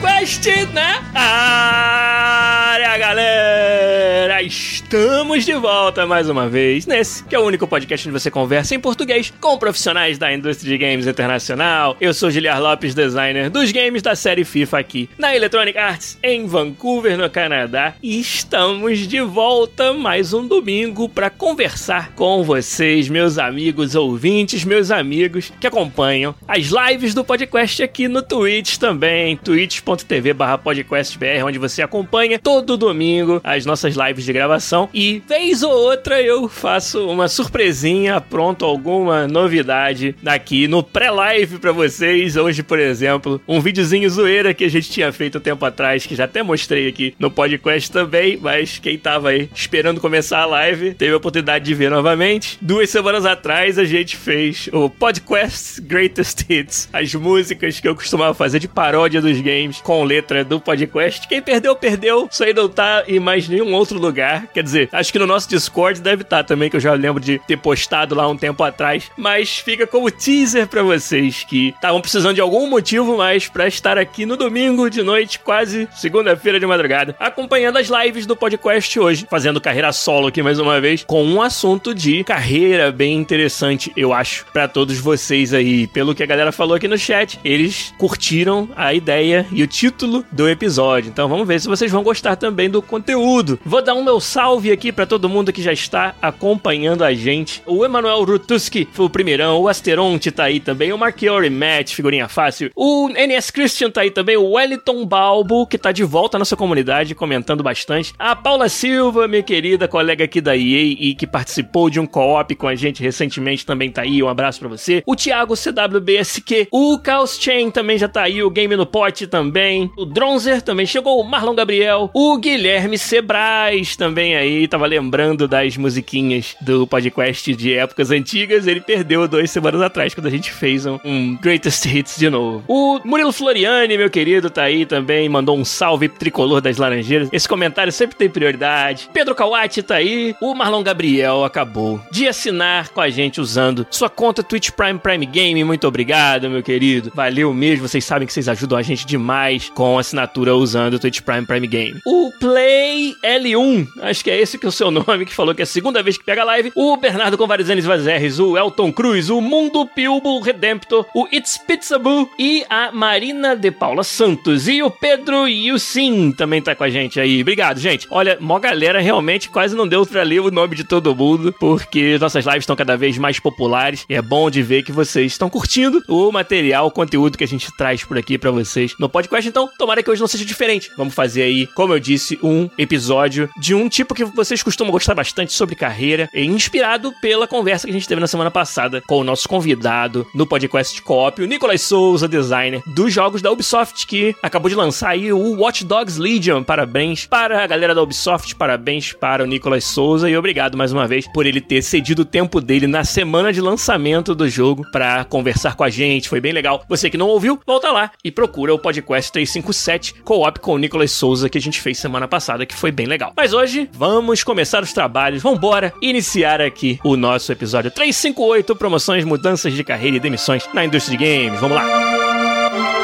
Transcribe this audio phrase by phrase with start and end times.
[0.00, 4.42] Podcast na área, galera!
[4.42, 8.74] Estamos de volta mais uma vez nesse, que é o único podcast onde você conversa
[8.74, 11.96] em português com profissionais da indústria de games internacional.
[12.00, 16.46] Eu sou Giliar Lopes, designer dos games da série FIFA aqui na Electronic Arts em
[16.46, 23.38] Vancouver, no Canadá, e estamos de volta mais um domingo para conversar com vocês, meus
[23.38, 31.44] amigos ouvintes, meus amigos que acompanham as lives do podcast aqui no Twitch também, twitch.tv/podcastbr,
[31.44, 36.48] onde você acompanha todo domingo as nossas lives de gravação e vez ou outra eu
[36.48, 42.36] faço uma surpresinha, apronto alguma novidade aqui no pré-live para vocês.
[42.36, 46.14] Hoje, por exemplo, um videozinho zoeira que a gente tinha feito um tempo atrás, que
[46.14, 50.92] já até mostrei aqui no podcast também, mas quem tava aí esperando começar a live
[50.92, 52.58] teve a oportunidade de ver novamente.
[52.60, 58.34] Duas semanas atrás a gente fez o Podcast Greatest Hits, as músicas que eu costumava
[58.34, 61.26] fazer de paródia dos games com letra do podcast.
[61.26, 62.28] Quem perdeu, perdeu.
[62.30, 64.48] Isso aí não tá em mais nenhum outro lugar.
[64.52, 67.22] Quer dizer, acho que no nosso Discord deve estar tá também, que eu já lembro
[67.22, 69.10] de ter postado lá um tempo atrás.
[69.16, 73.96] Mas fica como teaser para vocês que estavam precisando de algum motivo mais para estar
[73.96, 79.26] aqui no domingo de noite, quase segunda-feira de madrugada, acompanhando as lives do podcast hoje,
[79.30, 84.12] fazendo carreira solo aqui mais uma vez, com um assunto de carreira bem interessante, eu
[84.12, 85.86] acho, para todos vocês aí.
[85.86, 90.24] Pelo que a galera falou aqui no chat, eles curtiram a ideia e o título
[90.32, 91.08] do episódio.
[91.08, 93.58] Então vamos ver se vocês vão gostar também do conteúdo.
[93.64, 97.12] Vou dar um meu salve salve aqui para todo mundo que já está acompanhando a
[97.14, 97.62] gente.
[97.66, 102.28] O Emanuel Rutuski foi o primeirão, o Asteronte tá aí também, o Marchiori Matt, figurinha
[102.28, 102.70] fácil.
[102.76, 106.56] O NS Christian tá aí também, o Wellington Balbo, que tá de volta à nossa
[106.56, 108.12] comunidade, comentando bastante.
[108.18, 112.54] A Paula Silva, minha querida colega aqui da EA e que participou de um co-op
[112.54, 115.02] com a gente recentemente, também tá aí, um abraço para você.
[115.06, 119.90] O Thiago CWBSQ, o Chaos Chain também já tá aí, o Game no Pote também.
[119.96, 125.76] O Dronzer também chegou, o Marlon Gabriel, o Guilherme Sebrais também aí tava lembrando das
[125.76, 130.86] musiquinhas do podcast de épocas antigas, ele perdeu duas semanas atrás, quando a gente fez
[130.86, 132.62] um, um Greatest Hits de novo.
[132.68, 137.28] O Murilo Floriani, meu querido, tá aí também, mandou um salve tricolor das Laranjeiras.
[137.32, 139.10] Esse comentário sempre tem prioridade.
[139.12, 140.34] Pedro Kawati tá aí.
[140.40, 145.26] O Marlon Gabriel acabou de assinar com a gente usando sua conta Twitch Prime Prime
[145.26, 145.64] Game.
[145.64, 147.10] Muito obrigado, meu querido.
[147.14, 147.88] Valeu mesmo.
[147.88, 151.66] Vocês sabem que vocês ajudam a gente demais com assinatura usando o Twitch Prime Prime
[151.66, 152.00] Game.
[152.06, 155.62] O Play L1, acho que é esse que é o seu nome, que falou que
[155.62, 159.40] é a segunda vez que pega live, o Bernardo Convarizanes Vazerres, o Elton Cruz, o
[159.40, 164.68] Mundo Pilbo Redemptor, o It's Pizza Boo e a Marina de Paula Santos.
[164.68, 167.40] E o Pedro Yusin também tá com a gente aí.
[167.40, 168.06] Obrigado, gente.
[168.10, 172.18] Olha, mó galera realmente quase não deu pra ler o nome de todo mundo, porque
[172.18, 175.48] nossas lives estão cada vez mais populares e é bom de ver que vocês estão
[175.48, 179.48] curtindo o material, o conteúdo que a gente traz por aqui para vocês no podcast.
[179.48, 180.90] Então, tomara que hoje não seja diferente.
[180.96, 185.14] Vamos fazer aí, como eu disse, um episódio de um tipo que vocês costumam gostar
[185.14, 189.24] bastante sobre carreira, inspirado pela conversa que a gente teve na semana passada com o
[189.24, 194.68] nosso convidado no podcast Coop, o Nicolas Souza, designer dos jogos da Ubisoft, que acabou
[194.68, 196.62] de lançar aí o Watch Dogs Legion.
[196.62, 201.06] Parabéns para a galera da Ubisoft, parabéns para o Nicolas Souza e obrigado mais uma
[201.06, 205.24] vez por ele ter cedido o tempo dele na semana de lançamento do jogo para
[205.24, 206.28] conversar com a gente.
[206.28, 206.84] Foi bem legal.
[206.88, 211.10] Você que não ouviu, volta lá e procura o podcast 357 Co-op com o Nicolas
[211.10, 213.32] Souza que a gente fez semana passada, que foi bem legal.
[213.36, 215.27] Mas hoje, vamos começar os trabalhos.
[215.36, 221.18] Vambora iniciar aqui o nosso episódio 358, promoções, mudanças de carreira e demissões na indústria
[221.18, 221.60] de games.
[221.60, 222.97] Vamos lá.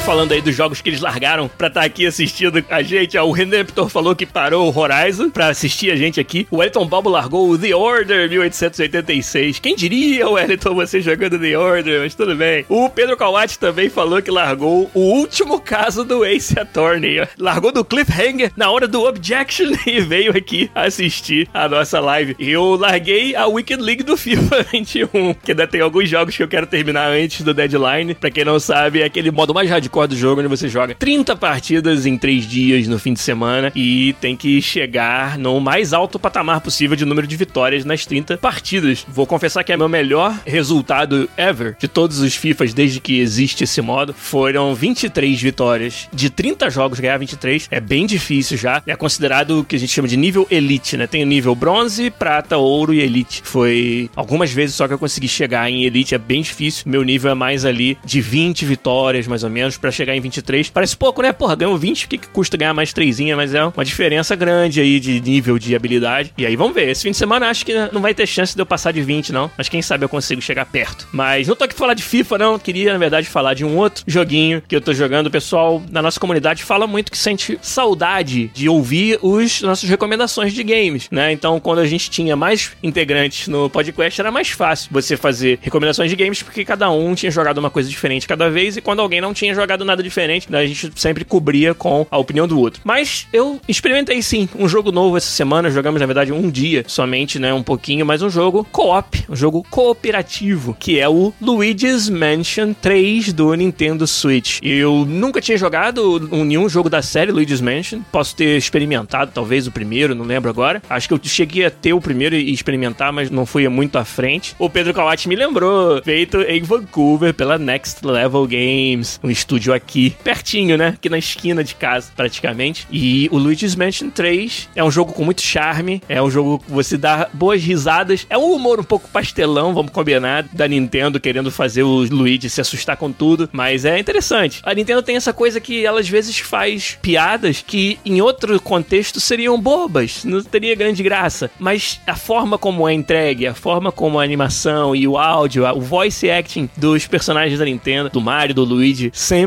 [0.00, 3.18] Falando aí dos jogos que eles largaram pra estar tá aqui assistindo a gente.
[3.18, 6.46] O Redemptor falou que parou o Horizon pra assistir a gente aqui.
[6.50, 9.58] O Wellington Balbo largou o The Order 1886.
[9.58, 12.00] Quem diria, Wellington, você jogando The Order?
[12.00, 12.64] Mas tudo bem.
[12.68, 17.26] O Pedro Kawati também falou que largou o último caso do Ace Attorney.
[17.38, 22.34] Largou do Cliffhanger na hora do Objection e veio aqui assistir a nossa live.
[22.38, 26.48] Eu larguei a Wicked League do FIFA 21, que ainda tem alguns jogos que eu
[26.48, 28.14] quero terminar antes do deadline.
[28.14, 30.94] Pra quem não sabe, é aquele modo mais radical hardcore do jogo, onde você joga
[30.94, 35.92] 30 partidas em 3 dias no fim de semana e tem que chegar no mais
[35.92, 39.04] alto patamar possível de número de vitórias nas 30 partidas.
[39.08, 43.64] Vou confessar que é meu melhor resultado ever de todos os FIFAs desde que existe
[43.64, 44.14] esse modo.
[44.14, 46.08] Foram 23 vitórias.
[46.12, 48.82] De 30 jogos ganhar 23 é bem difícil já.
[48.86, 51.06] É considerado o que a gente chama de nível elite, né?
[51.06, 53.42] Tem o nível bronze, prata, ouro e elite.
[53.44, 56.84] Foi algumas vezes só que eu consegui chegar em elite, é bem difícil.
[56.86, 60.70] Meu nível é mais ali de 20 vitórias, mais ou menos, para chegar em 23.
[60.70, 61.32] Parece pouco, né?
[61.32, 63.20] Porra, ganhou 20, o que, que custa ganhar mais 3?
[63.36, 66.32] Mas é uma diferença grande aí de nível de habilidade.
[66.38, 66.88] E aí vamos ver.
[66.88, 69.32] Esse fim de semana acho que não vai ter chance de eu passar de 20,
[69.32, 69.50] não.
[69.56, 71.08] Mas quem sabe eu consigo chegar perto.
[71.12, 72.58] Mas não tô aqui pra falar de FIFA, não.
[72.58, 75.26] Queria, na verdade, falar de um outro joguinho que eu tô jogando.
[75.26, 80.52] O pessoal na nossa comunidade fala muito que sente saudade de ouvir os nossas recomendações
[80.52, 81.32] de games, né?
[81.32, 86.10] Então, quando a gente tinha mais integrantes no podcast, era mais fácil você fazer recomendações
[86.10, 89.20] de games, porque cada um tinha jogado uma coisa diferente cada vez, e quando alguém
[89.20, 92.80] não tinha jogado nada diferente, né, a gente sempre cobria com a opinião do outro.
[92.84, 97.38] Mas eu experimentei sim um jogo novo essa semana, jogamos na verdade um dia somente,
[97.38, 102.72] né, um pouquinho, mas um jogo co-op, um jogo cooperativo, que é o Luigi's Mansion
[102.72, 104.58] 3 do Nintendo Switch.
[104.62, 109.70] Eu nunca tinha jogado nenhum jogo da série Luigi's Mansion, posso ter experimentado talvez o
[109.70, 110.82] primeiro, não lembro agora.
[110.88, 114.04] Acho que eu cheguei a ter o primeiro e experimentar, mas não fui muito à
[114.04, 114.54] frente.
[114.58, 119.30] O Pedro Kawati me lembrou, feito em Vancouver pela Next Level Games, um
[119.74, 120.88] aqui, pertinho, né?
[120.88, 122.86] Aqui na esquina de casa, praticamente.
[122.90, 126.70] E o Luigi's Mansion 3 é um jogo com muito charme, é um jogo que
[126.70, 131.50] você dá boas risadas, é um humor um pouco pastelão, vamos combinar, da Nintendo querendo
[131.50, 134.60] fazer o Luigi se assustar com tudo, mas é interessante.
[134.64, 139.20] A Nintendo tem essa coisa que ela às vezes faz piadas que em outro contexto
[139.20, 144.18] seriam bobas, não teria grande graça, mas a forma como é entregue, a forma como
[144.18, 148.64] a animação e o áudio, o voice acting dos personagens da Nintendo, do Mario, do
[148.64, 149.39] Luigi, sempre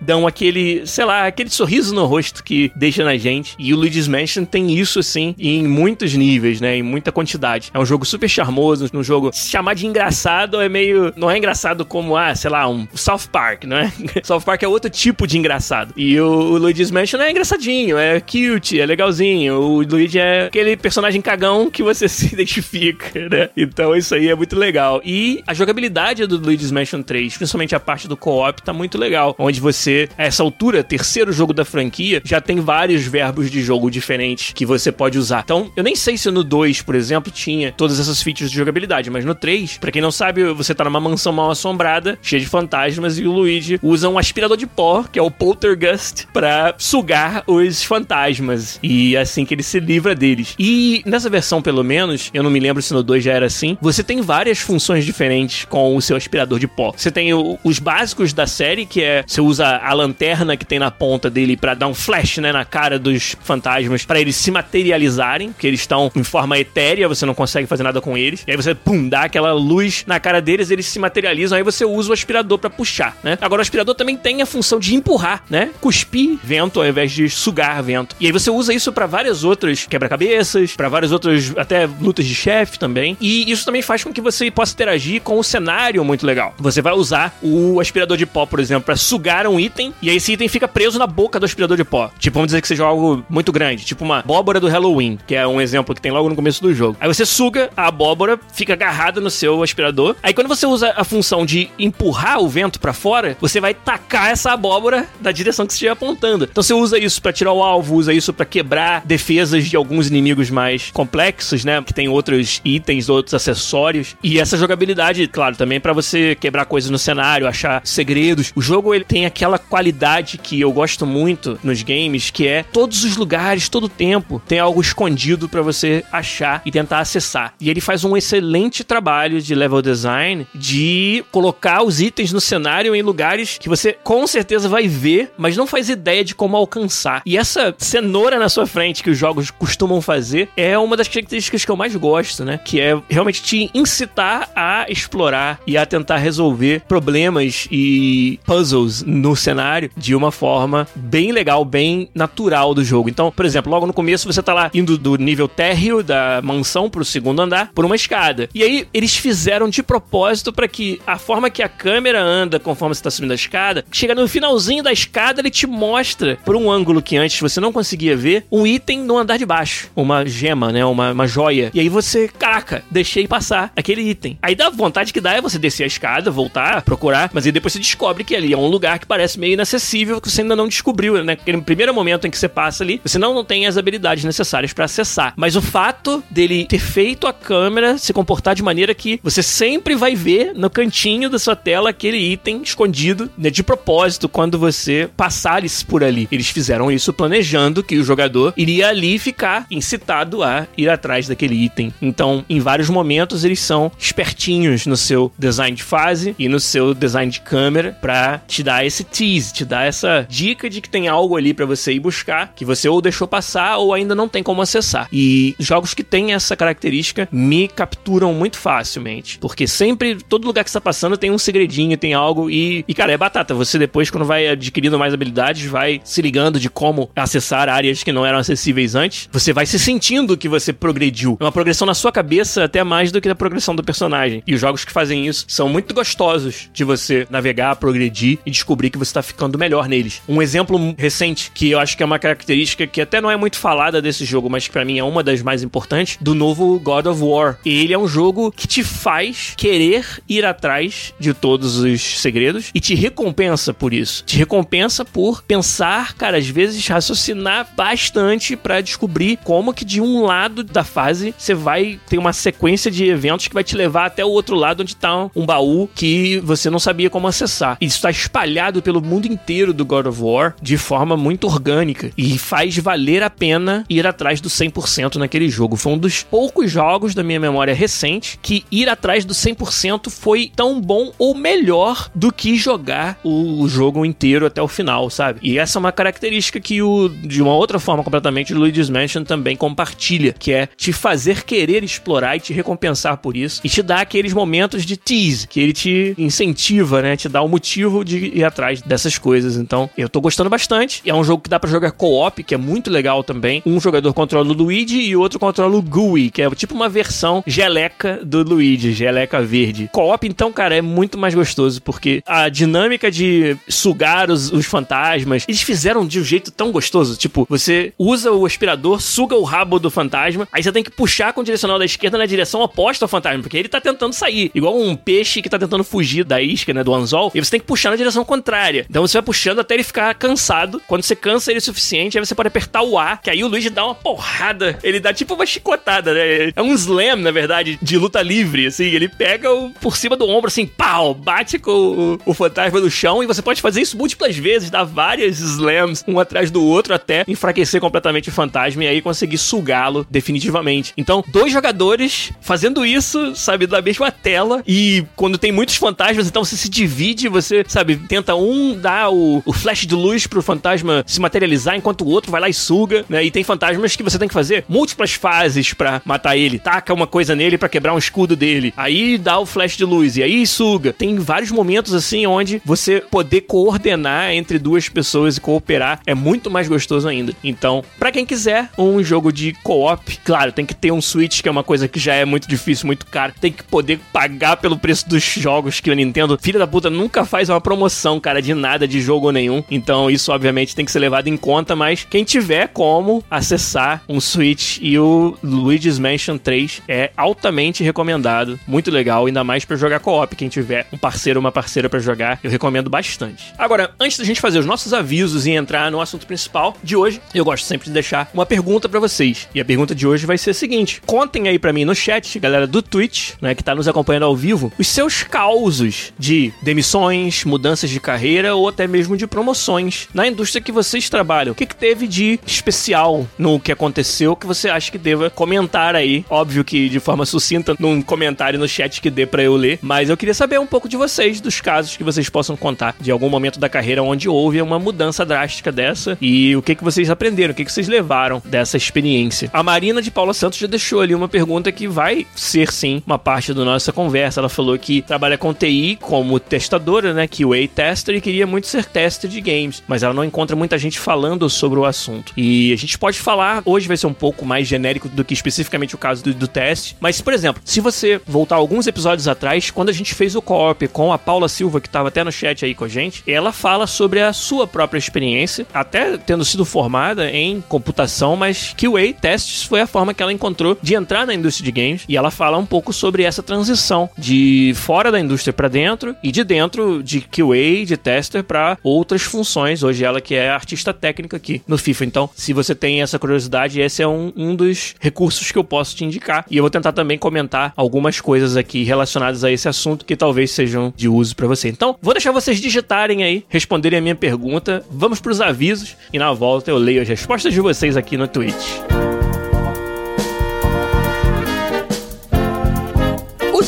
[0.00, 3.54] dão aquele, sei lá, aquele sorriso no rosto que deixa na gente.
[3.58, 6.76] E o Luigi's Mansion tem isso, assim, em muitos níveis, né?
[6.76, 7.70] Em muita quantidade.
[7.72, 11.12] É um jogo super charmoso, um jogo chamar de engraçado é meio.
[11.16, 13.92] Não é engraçado como, ah, sei lá, um South Park, não é?
[14.22, 15.92] South Park é outro tipo de engraçado.
[15.96, 19.60] E o, o Luigi's Mansion é engraçadinho, é cute, é legalzinho.
[19.60, 23.50] O Luigi é aquele personagem cagão que você se identifica, né?
[23.56, 25.00] Então isso aí é muito legal.
[25.04, 29.34] E a jogabilidade do Luigi's Mansion 3, principalmente a parte do co-op, tá muito legal.
[29.40, 33.90] Onde você, a essa altura, terceiro jogo da franquia, já tem vários verbos de jogo
[33.90, 35.40] diferentes que você pode usar.
[35.44, 39.08] Então, eu nem sei se no 2, por exemplo, tinha todas essas features de jogabilidade,
[39.08, 42.46] mas no 3, para quem não sabe, você tá numa mansão mal assombrada, cheia de
[42.46, 47.42] fantasmas, e o Luigi usa um aspirador de pó, que é o Poltergust, para sugar
[47.46, 48.78] os fantasmas.
[48.82, 50.54] E é assim que ele se livra deles.
[50.58, 53.78] E nessa versão, pelo menos, eu não me lembro se no 2 já era assim,
[53.80, 56.92] você tem várias funções diferentes com o seu aspirador de pó.
[56.94, 60.80] Você tem o, os básicos da série, que é você usa a lanterna que tem
[60.80, 64.50] na ponta dele para dar um flash, né, na cara dos fantasmas, para eles se
[64.50, 68.42] materializarem, que eles estão em forma etérea, você não consegue fazer nada com eles.
[68.44, 71.84] E aí você, pum, dá aquela luz na cara deles, eles se materializam, aí você
[71.84, 73.38] usa o aspirador para puxar, né?
[73.40, 75.70] Agora o aspirador também tem a função de empurrar, né?
[75.80, 78.16] Cuspir vento ao invés de sugar vento.
[78.18, 82.34] E aí você usa isso para várias outras quebra-cabeças, para várias outras até lutas de
[82.34, 83.16] chefe também.
[83.20, 86.52] E isso também faz com que você possa interagir com o cenário muito legal.
[86.58, 90.16] Você vai usar o aspirador de pó, por exemplo, para sugar um item e aí
[90.16, 92.10] esse item fica preso na boca do aspirador de pó.
[92.18, 95.46] Tipo, vamos dizer que seja algo muito grande, tipo uma abóbora do Halloween, que é
[95.46, 96.96] um exemplo que tem logo no começo do jogo.
[97.00, 100.16] Aí você suga a abóbora, fica agarrada no seu aspirador.
[100.22, 104.30] Aí quando você usa a função de empurrar o vento para fora, você vai tacar
[104.30, 106.48] essa abóbora da direção que você estiver apontando.
[106.50, 110.08] Então você usa isso para tirar o alvo, usa isso para quebrar defesas de alguns
[110.08, 111.82] inimigos mais complexos, né?
[111.82, 114.16] Que tem outros itens, outros acessórios.
[114.22, 118.52] E essa jogabilidade, claro, também para você quebrar coisas no cenário, achar segredos.
[118.54, 123.02] O jogo ele tem aquela qualidade que eu gosto muito nos games, que é todos
[123.02, 127.52] os lugares, todo tempo, tem algo escondido para você achar e tentar acessar.
[127.60, 132.94] E ele faz um excelente trabalho de level design de colocar os itens no cenário
[132.94, 137.20] em lugares que você com certeza vai ver, mas não faz ideia de como alcançar.
[137.26, 141.64] E essa cenoura na sua frente que os jogos costumam fazer é uma das características
[141.64, 142.60] que eu mais gosto, né?
[142.64, 149.34] Que é realmente te incitar a explorar e a tentar resolver problemas e puzzles no
[149.36, 153.08] cenário de uma forma bem legal, bem natural do jogo.
[153.08, 156.88] Então, por exemplo, logo no começo você tá lá indo do nível térreo da mansão
[156.88, 158.48] pro segundo andar por uma escada.
[158.54, 162.94] E aí eles fizeram de propósito para que a forma que a câmera anda conforme
[162.94, 166.70] você tá subindo a escada, chega no finalzinho da escada, ele te mostra por um
[166.70, 170.72] ângulo que antes você não conseguia ver, um item no andar de baixo, uma gema,
[170.72, 171.70] né, uma, uma joia.
[171.74, 174.38] E aí você, caraca, deixei passar aquele item.
[174.42, 177.72] Aí dá vontade que dá é você descer a escada, voltar, procurar, mas aí depois
[177.72, 180.56] você descobre que ali é um lugar lugar que parece meio inacessível, que você ainda
[180.56, 181.22] não descobriu, né?
[181.22, 184.72] Naquele primeiro momento em que você passa ali, você não, não tem as habilidades necessárias
[184.72, 185.34] para acessar.
[185.36, 189.94] Mas o fato dele ter feito a câmera se comportar de maneira que você sempre
[189.94, 195.10] vai ver no cantinho da sua tela aquele item escondido, né, de propósito, quando você
[195.14, 196.26] passares por ali.
[196.32, 201.54] Eles fizeram isso planejando que o jogador iria ali ficar incitado a ir atrás daquele
[201.54, 201.92] item.
[202.00, 206.94] Então, em vários momentos, eles são espertinhos no seu design de fase e no seu
[206.94, 211.08] design de câmera para te dar esse tease, te dar essa dica de que tem
[211.08, 214.42] algo ali para você ir buscar, que você ou deixou passar ou ainda não tem
[214.42, 215.08] como acessar.
[215.12, 220.70] E jogos que têm essa característica me capturam muito facilmente, porque sempre todo lugar que
[220.70, 223.54] está passando tem um segredinho, tem algo e, e cara, é batata.
[223.54, 228.12] Você depois quando vai adquirindo mais habilidades, vai se ligando de como acessar áreas que
[228.12, 229.28] não eram acessíveis antes.
[229.32, 231.36] Você vai se sentindo que você progrediu.
[231.40, 234.42] É uma progressão na sua cabeça até mais do que a progressão do personagem.
[234.46, 238.90] E os jogos que fazem isso são muito gostosos de você navegar, progredir e descobrir
[238.90, 240.22] que você está ficando melhor neles.
[240.28, 243.56] Um exemplo recente que eu acho que é uma característica que até não é muito
[243.56, 247.06] falada desse jogo, mas que para mim é uma das mais importantes, do novo God
[247.06, 247.58] of War.
[247.64, 252.80] Ele é um jogo que te faz querer ir atrás de todos os segredos e
[252.80, 254.24] te recompensa por isso.
[254.24, 260.22] Te recompensa por pensar, cara, às vezes raciocinar bastante para descobrir como que de um
[260.24, 264.24] lado da fase você vai ter uma sequência de eventos que vai te levar até
[264.24, 267.76] o outro lado onde tá um baú que você não sabia como acessar.
[267.80, 268.49] Isso está espalhado
[268.82, 273.30] pelo mundo inteiro do God of War de forma muito orgânica e faz valer a
[273.30, 275.76] pena ir atrás do 100% naquele jogo.
[275.76, 280.50] Foi um dos poucos jogos da minha memória recente que ir atrás do 100% foi
[280.54, 285.40] tão bom ou melhor do que jogar o jogo inteiro até o final, sabe?
[285.42, 289.24] E essa é uma característica que o de uma outra forma completamente o Luigi's Mansion
[289.24, 293.82] também compartilha, que é te fazer querer explorar e te recompensar por isso e te
[293.82, 298.04] dar aqueles momentos de tease, que ele te incentiva, né, te dá o um motivo
[298.04, 299.56] de ir atrás dessas coisas.
[299.56, 301.02] Então, eu tô gostando bastante.
[301.04, 303.62] É um jogo que dá para jogar co-op, que é muito legal também.
[303.64, 306.88] Um jogador controla o Luigi e o outro controla o Gooey, que é tipo uma
[306.88, 309.88] versão geleca do Luigi, geleca verde.
[309.92, 315.44] Co-op, então, cara, é muito mais gostoso, porque a dinâmica de sugar os, os fantasmas,
[315.48, 317.16] eles fizeram de um jeito tão gostoso.
[317.16, 321.32] Tipo, você usa o aspirador, suga o rabo do fantasma, aí você tem que puxar
[321.32, 324.50] com o direcional da esquerda na direção oposta ao fantasma, porque ele tá tentando sair.
[324.54, 327.60] Igual um peixe que tá tentando fugir da isca, né, do anzol, e você tem
[327.60, 328.86] que puxar na direção contrária.
[328.88, 330.80] Então você vai puxando até ele ficar cansado.
[330.86, 333.48] Quando você cansa ele o suficiente, aí você pode apertar o A, que aí o
[333.48, 334.78] Luigi dá uma porrada.
[334.84, 336.52] Ele dá tipo uma chicotada, né?
[336.54, 338.84] É um slam, na verdade, de luta livre, assim.
[338.84, 342.90] Ele pega o, por cima do ombro, assim, pau, bate com o, o fantasma no
[342.90, 346.94] chão, e você pode fazer isso múltiplas vezes, dar várias slams, um atrás do outro,
[346.94, 350.92] até enfraquecer completamente o fantasma e aí conseguir sugá-lo definitivamente.
[350.96, 356.44] Então, dois jogadores fazendo isso, sabe, da mesma tela, e quando tem muitos fantasmas, então
[356.44, 361.04] você se divide, você, sabe, tenta um dar o, o flash de luz pro fantasma
[361.06, 363.24] se materializar, enquanto o outro vai lá e suga, né?
[363.24, 366.58] E tem fantasmas que você tem que fazer múltiplas fases para matar ele.
[366.58, 368.72] Taca uma coisa nele para quebrar um escudo dele.
[368.76, 370.92] Aí dá o flash de luz e aí suga.
[370.92, 376.50] Tem vários momentos assim onde você poder coordenar entre duas pessoas e cooperar é muito
[376.50, 377.34] mais gostoso ainda.
[377.42, 381.48] Então, para quem quiser um jogo de co-op, claro, tem que ter um Switch, que
[381.48, 383.32] é uma coisa que já é muito difícil, muito caro.
[383.40, 387.24] Tem que poder pagar pelo preço dos jogos que a Nintendo, filha da puta, nunca
[387.24, 389.62] faz uma promoção, cara, de nada, de jogo nenhum.
[389.70, 394.20] Então, isso obviamente tem que ser levado em conta, mas quem tiver como acessar um
[394.20, 398.58] Switch e o Luigi's Mansion 3 é altamente recomendado.
[398.66, 400.34] Muito legal, ainda mais para jogar co-op.
[400.34, 403.52] Quem tiver um parceiro ou uma parceira para jogar, eu recomendo bastante.
[403.58, 407.20] Agora, antes da gente fazer os nossos avisos e entrar no assunto principal de hoje,
[407.34, 409.48] eu gosto sempre de deixar uma pergunta para vocês.
[409.54, 412.38] E a pergunta de hoje vai ser a seguinte: contem aí para mim no chat,
[412.38, 417.44] galera do Twitch, né, que tá nos acompanhando ao vivo, os seus causos de demissões,
[417.44, 421.52] mudanças de carreira ou até mesmo de promoções na indústria que vocês trabalham.
[421.52, 425.94] O que, que teve de especial no que aconteceu que você acha que deva comentar
[425.94, 426.24] aí?
[426.28, 430.10] Óbvio que de forma sucinta num comentário no chat que dê para eu ler, mas
[430.10, 433.28] eu queria saber um pouco de vocês, dos casos que vocês possam contar de algum
[433.28, 437.52] momento da carreira onde houve uma mudança drástica dessa e o que que vocês aprenderam,
[437.52, 439.50] o que que vocês levaram dessa experiência.
[439.52, 443.18] A Marina de Paula Santos já deixou ali uma pergunta que vai ser sim uma
[443.18, 444.40] parte da nossa conversa.
[444.40, 448.84] Ela falou que trabalha com TI como testadora, né, QA tester e queria muito ser
[448.84, 452.30] tester de games, mas ela não encontra muita gente falando sobre o assunto.
[452.36, 455.94] E a gente pode falar, hoje vai ser um pouco mais genérico do que especificamente
[455.94, 459.88] o caso do, do teste, mas por exemplo, se você voltar alguns episódios atrás, quando
[459.88, 462.74] a gente fez o co-op com a Paula Silva, que estava até no chat aí
[462.74, 467.62] com a gente, ela fala sobre a sua própria experiência, até tendo sido formada em
[467.62, 471.80] computação, mas QA testes foi a forma que ela encontrou de entrar na indústria de
[471.80, 476.14] games, e ela fala um pouco sobre essa transição de fora da indústria para dentro
[476.22, 479.82] e de dentro de QA de tester para outras funções.
[479.82, 482.04] Hoje ela que é artista técnica aqui no FIFA.
[482.04, 485.96] Então, se você tem essa curiosidade, esse é um, um dos recursos que eu posso
[485.96, 486.44] te indicar.
[486.50, 490.50] E eu vou tentar também comentar algumas coisas aqui relacionadas a esse assunto que talvez
[490.50, 491.68] sejam de uso para você.
[491.68, 494.84] Então, vou deixar vocês digitarem aí, responderem a minha pergunta.
[494.90, 498.28] Vamos para os avisos e na volta eu leio as respostas de vocês aqui no
[498.28, 499.09] Twitch.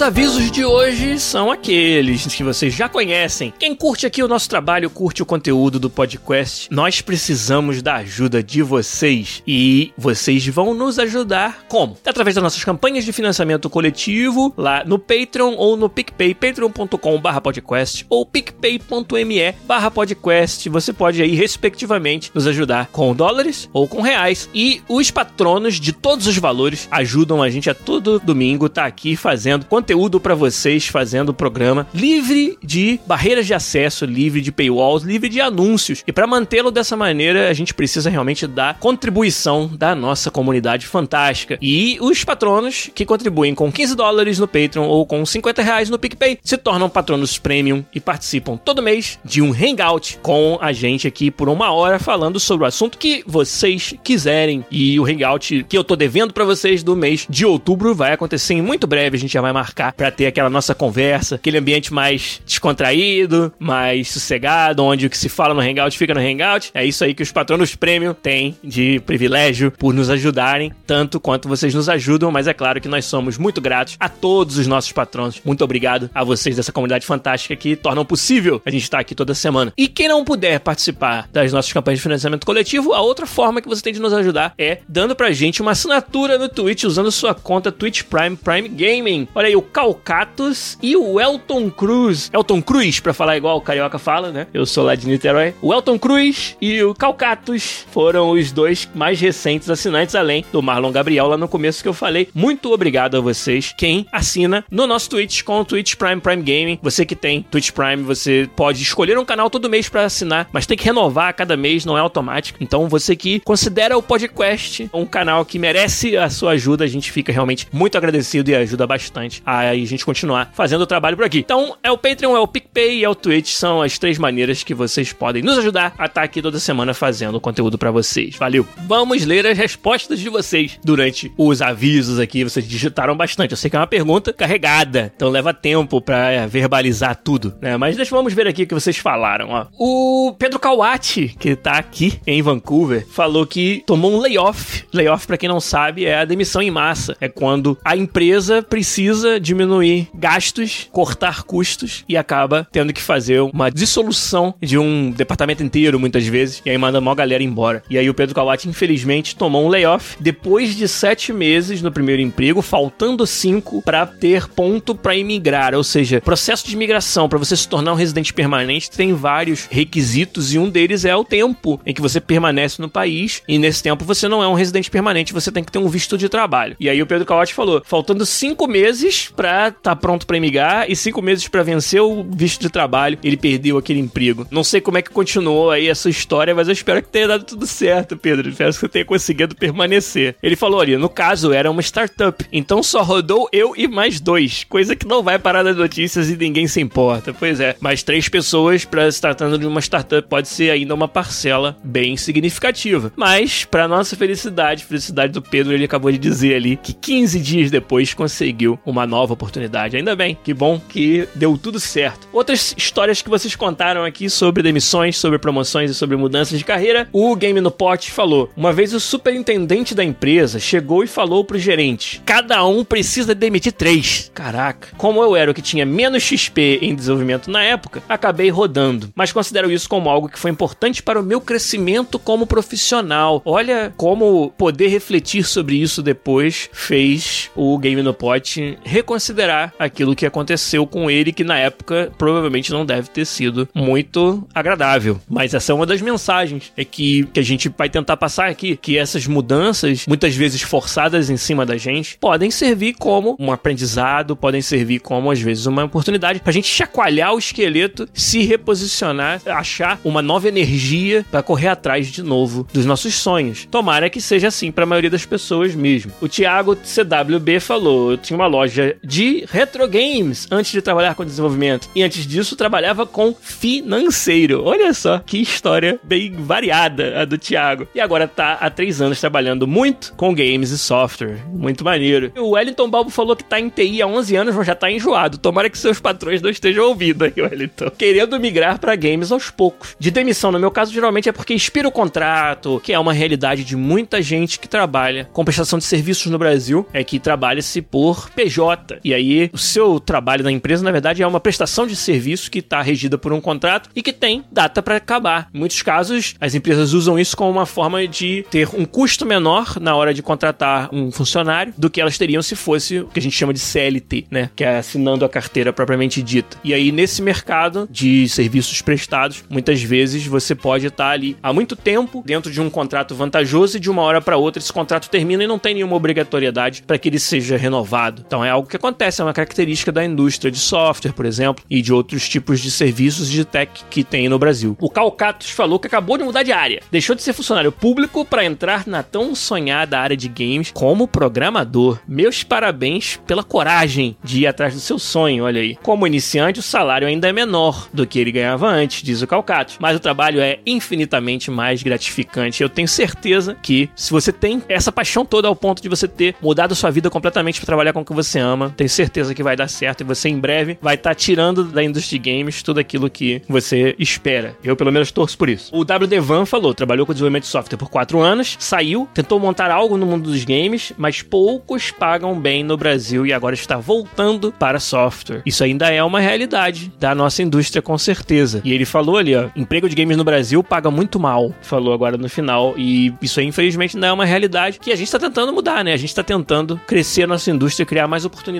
[0.02, 3.54] Os avisos de hoje são aqueles que vocês já conhecem.
[3.56, 8.42] Quem curte aqui o nosso trabalho, curte o conteúdo do podcast, nós precisamos da ajuda
[8.42, 9.44] de vocês.
[9.46, 11.96] E vocês vão nos ajudar como?
[12.04, 18.04] Através das nossas campanhas de financiamento coletivo, lá no Patreon ou no PicPay, patreon.com podcast
[18.08, 19.54] ou picpay.me
[19.94, 20.68] podcast.
[20.68, 24.50] Você pode aí, respectivamente, nos ajudar com dólares ou com reais.
[24.52, 28.88] E os patronos de todos os valores ajudam a gente a todo domingo estar tá
[28.88, 34.50] aqui fazendo conteúdo para vocês fazendo o programa livre de barreiras de acesso, livre de
[34.50, 36.02] paywalls, livre de anúncios.
[36.06, 41.58] E para mantê-lo dessa maneira, a gente precisa realmente da contribuição da nossa comunidade fantástica.
[41.60, 45.98] E os patronos que contribuem com 15 dólares no Patreon ou com 50 reais no
[45.98, 51.06] PicPay se tornam patronos premium e participam todo mês de um hangout com a gente
[51.06, 54.64] aqui por uma hora falando sobre o assunto que vocês quiserem.
[54.70, 58.54] E o hangout que eu tô devendo para vocês do mês de outubro vai acontecer
[58.54, 59.16] em muito breve.
[59.16, 63.52] A gente já vai marcar marcar para ter aquela nossa conversa, aquele ambiente mais descontraído,
[63.58, 66.70] mais sossegado, onde o que se fala no Hangout fica no Hangout.
[66.72, 71.48] É isso aí que os patronos premium têm de privilégio por nos ajudarem, tanto quanto
[71.48, 74.92] vocês nos ajudam, mas é claro que nós somos muito gratos a todos os nossos
[74.92, 75.40] patronos.
[75.44, 79.34] Muito obrigado a vocês dessa comunidade fantástica que tornam possível a gente estar aqui toda
[79.34, 79.72] semana.
[79.76, 83.68] E quem não puder participar das nossas campanhas de financiamento coletivo, a outra forma que
[83.68, 87.34] você tem de nos ajudar é dando pra gente uma assinatura no Twitch usando sua
[87.34, 89.28] conta Twitch Prime Prime Gaming.
[89.34, 92.30] Olha aí, o Calcatus e o Elton Cruz.
[92.32, 94.46] Elton Cruz, pra falar igual o Carioca fala, né?
[94.52, 95.54] Eu sou lá de Niterói.
[95.60, 100.92] O Elton Cruz e o Calcatus foram os dois mais recentes assinantes, além do Marlon
[100.92, 102.28] Gabriel lá no começo que eu falei.
[102.34, 106.78] Muito obrigado a vocês, quem assina no nosso Twitch com o Twitch Prime Prime Gaming.
[106.82, 110.66] Você que tem Twitch Prime, você pode escolher um canal todo mês para assinar, mas
[110.66, 112.58] tem que renovar a cada mês, não é automático.
[112.60, 117.10] Então você que considera o podcast um canal que merece a sua ajuda, a gente
[117.10, 121.26] fica realmente muito agradecido e ajuda bastante a a gente continuar fazendo o trabalho por
[121.26, 121.38] aqui.
[121.38, 124.62] Então, é o Patreon, é o PicPay e é o Twitch, são as três maneiras
[124.62, 128.36] que vocês podem nos ajudar a estar aqui toda semana fazendo conteúdo para vocês.
[128.36, 128.66] Valeu!
[128.86, 132.44] Vamos ler as respostas de vocês durante os avisos aqui.
[132.44, 133.52] Vocês digitaram bastante.
[133.52, 137.76] Eu sei que é uma pergunta carregada, então leva tempo para verbalizar tudo, né?
[137.76, 139.66] Mas deixa vamos ver aqui o que vocês falaram, ó.
[139.78, 144.84] O Pedro Kawati, que tá aqui em Vancouver, falou que tomou um layoff.
[144.92, 147.16] Layoff, para quem não sabe, é a demissão em massa.
[147.20, 153.70] É quando a empresa precisa diminuir gastos, cortar custos e acaba tendo que fazer uma
[153.70, 157.82] dissolução de um departamento inteiro, muitas vezes, e aí manda uma galera embora.
[157.90, 162.22] E aí o Pedro Kawati, infelizmente, tomou um layoff depois de sete meses no primeiro
[162.22, 165.74] emprego, faltando cinco para ter ponto para imigrar.
[165.74, 170.54] Ou seja, processo de imigração, para você se tornar um residente permanente, tem vários requisitos
[170.54, 173.42] e um deles é o tempo em que você permanece no país.
[173.48, 176.16] E nesse tempo você não é um residente permanente, você tem que ter um visto
[176.16, 176.76] de trabalho.
[176.78, 180.96] E aí o Pedro Kawati falou: faltando cinco meses pra tá pronto para emigrar e
[180.96, 184.46] cinco meses para vencer o visto de trabalho, ele perdeu aquele emprego.
[184.50, 187.44] Não sei como é que continuou aí essa história, mas eu espero que tenha dado
[187.44, 188.48] tudo certo, Pedro.
[188.48, 190.36] Espero que você tenha conseguido permanecer.
[190.42, 194.64] Ele falou ali, no caso era uma startup, então só rodou eu e mais dois,
[194.64, 197.34] coisa que não vai parar nas notícias e ninguém se importa.
[197.34, 201.08] Pois é, mais três pessoas para se tratando de uma startup pode ser ainda uma
[201.08, 203.12] parcela bem significativa.
[203.16, 207.70] Mas, para nossa felicidade, felicidade do Pedro, ele acabou de dizer ali que 15 dias
[207.70, 209.96] depois conseguiu uma nova nova oportunidade.
[209.96, 212.26] Ainda bem, que bom que deu tudo certo.
[212.32, 217.08] Outras histórias que vocês contaram aqui sobre demissões, sobre promoções e sobre mudanças de carreira,
[217.12, 221.58] o Game no Pot falou: uma vez o superintendente da empresa chegou e falou pro
[221.58, 224.30] gerente: cada um precisa demitir três.
[224.34, 229.10] Caraca, como eu era o que tinha menos XP em desenvolvimento na época, acabei rodando.
[229.14, 233.40] Mas considero isso como algo que foi importante para o meu crescimento como profissional.
[233.44, 240.16] Olha como poder refletir sobre isso depois fez o Game no Pot reconhecer considerar aquilo
[240.16, 245.20] que aconteceu com ele, que na época provavelmente não deve ter sido muito agradável.
[245.28, 248.74] Mas essa é uma das mensagens é que, que a gente vai tentar passar aqui,
[248.74, 254.34] que essas mudanças, muitas vezes forçadas em cima da gente, podem servir como um aprendizado,
[254.34, 260.00] podem servir como às vezes uma oportunidade pra gente chacoalhar o esqueleto, se reposicionar, achar
[260.02, 263.68] uma nova energia para correr atrás de novo dos nossos sonhos.
[263.70, 266.12] Tomara que seja assim para a maioria das pessoas mesmo.
[266.18, 271.24] O Thiago CWB falou: eu tinha uma loja de retro games antes de trabalhar com
[271.24, 271.88] desenvolvimento.
[271.94, 274.64] E antes disso, trabalhava com financeiro.
[274.64, 277.88] Olha só que história bem variada a do Thiago.
[277.94, 281.38] E agora tá há três anos trabalhando muito com games e software.
[281.48, 282.32] Muito maneiro.
[282.36, 285.38] O Wellington Balbo falou que tá em TI há 11 anos, mas já tá enjoado.
[285.38, 287.90] Tomara que seus patrões não estejam ouvindo aí, Wellington.
[287.90, 289.96] Querendo migrar para games aos poucos.
[289.98, 293.64] De demissão, no meu caso, geralmente é porque expira o contrato, que é uma realidade
[293.64, 298.30] de muita gente que trabalha com prestação de serviços no Brasil, é que trabalha-se por
[298.30, 298.91] PJ.
[299.04, 302.58] E aí, o seu trabalho na empresa, na verdade, é uma prestação de serviço que
[302.58, 305.48] está regida por um contrato e que tem data para acabar.
[305.52, 309.78] Em muitos casos, as empresas usam isso como uma forma de ter um custo menor
[309.80, 313.22] na hora de contratar um funcionário do que elas teriam se fosse o que a
[313.22, 314.50] gente chama de CLT, né?
[314.54, 316.56] Que é assinando a carteira propriamente dita.
[316.64, 321.76] E aí, nesse mercado de serviços prestados, muitas vezes você pode estar ali há muito
[321.76, 325.44] tempo dentro de um contrato vantajoso e de uma hora para outra esse contrato termina
[325.44, 328.22] e não tem nenhuma obrigatoriedade para que ele seja renovado.
[328.26, 331.82] Então é algo que acontece, é uma característica da indústria de software, por exemplo, e
[331.82, 334.76] de outros tipos de serviços de tech que tem no Brasil.
[334.80, 336.82] O Calcatos falou que acabou de mudar de área.
[336.90, 341.98] Deixou de ser funcionário público para entrar na tão sonhada área de games como programador.
[342.08, 345.76] Meus parabéns pela coragem de ir atrás do seu sonho, olha aí.
[345.82, 349.76] Como iniciante, o salário ainda é menor do que ele ganhava antes, diz o Calcatos,
[349.78, 352.62] mas o trabalho é infinitamente mais gratificante.
[352.62, 356.34] Eu tenho certeza que se você tem essa paixão toda ao ponto de você ter
[356.40, 359.56] mudado sua vida completamente para trabalhar com o que você ama, tenho certeza que vai
[359.56, 362.80] dar certo e você em breve vai estar tá tirando da indústria de games tudo
[362.80, 364.56] aquilo que você espera.
[364.62, 365.74] Eu pelo menos torço por isso.
[365.74, 366.08] O W.
[366.08, 370.06] Devan falou, trabalhou com desenvolvimento de software por quatro anos, saiu, tentou montar algo no
[370.06, 375.42] mundo dos games, mas poucos pagam bem no Brasil e agora está voltando para software.
[375.44, 378.60] Isso ainda é uma realidade da nossa indústria com certeza.
[378.64, 382.16] E ele falou ali, ó, emprego de games no Brasil paga muito mal, falou agora
[382.16, 385.52] no final, e isso aí infelizmente não é uma realidade que a gente está tentando
[385.52, 385.92] mudar, né?
[385.92, 388.51] A gente está tentando crescer a nossa indústria, criar mais oportunidades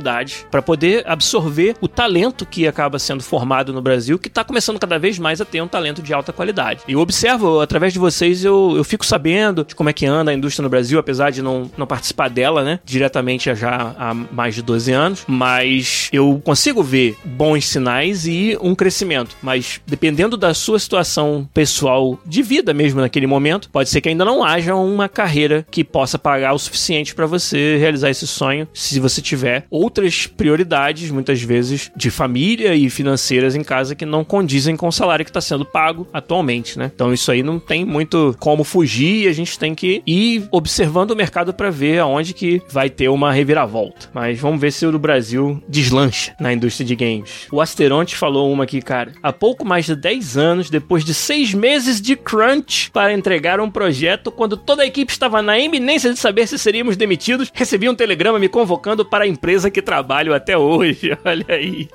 [0.51, 4.99] para poder absorver o talento que acaba sendo formado no Brasil, que está começando cada
[4.99, 6.81] vez mais a ter um talento de alta qualidade.
[6.89, 10.35] Eu observo, através de vocês, eu, eu fico sabendo de como é que anda a
[10.35, 12.81] indústria no Brasil, apesar de não, não participar dela, né?
[12.85, 18.75] Diretamente já há mais de 12 anos, mas eu consigo ver bons sinais e um
[18.75, 19.37] crescimento.
[19.43, 24.25] Mas dependendo da sua situação pessoal de vida mesmo naquele momento, pode ser que ainda
[24.25, 28.99] não haja uma carreira que possa pagar o suficiente para você realizar esse sonho, se
[29.01, 34.77] você tiver outras prioridades, muitas vezes de família e financeiras em casa que não condizem
[34.77, 36.91] com o salário que está sendo pago atualmente, né?
[36.95, 41.11] Então isso aí não tem muito como fugir e a gente tem que ir observando
[41.11, 44.09] o mercado para ver aonde que vai ter uma reviravolta.
[44.13, 47.49] Mas vamos ver se o do Brasil deslancha na indústria de games.
[47.51, 49.13] O Asteronte falou uma aqui, cara.
[49.23, 53.71] Há pouco mais de 10 anos, depois de seis meses de crunch para entregar um
[53.71, 57.95] projeto, quando toda a equipe estava na iminência de saber se seríamos demitidos, recebi um
[57.95, 61.17] telegrama me convocando para a empresa que trabalho até hoje.
[61.25, 61.89] Olha aí.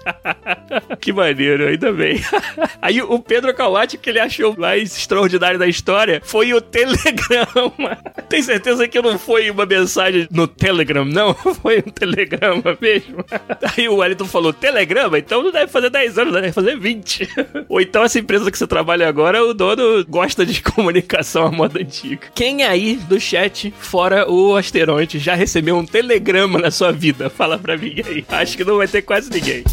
[1.00, 2.20] que maneiro, ainda bem.
[2.82, 7.98] aí o Pedro Kawati, que ele achou mais extraordinário da história, foi o telegrama.
[8.28, 11.34] Tem certeza que não foi uma mensagem no Telegram, não?
[11.34, 13.24] Foi um telegrama mesmo.
[13.78, 15.20] Aí o Wellington falou, telegrama?
[15.20, 17.30] Então não deve fazer 10 anos, deve fazer 20.
[17.70, 21.80] Ou então essa empresa que você trabalha agora, o dono gosta de comunicação à moda
[21.80, 22.28] antiga.
[22.34, 27.30] Quem aí do chat, fora o Asteroide, já recebeu um telegrama na sua vida?
[27.30, 28.26] Fala pra mim aí.
[28.30, 29.64] Acho que não vai ter quase ninguém.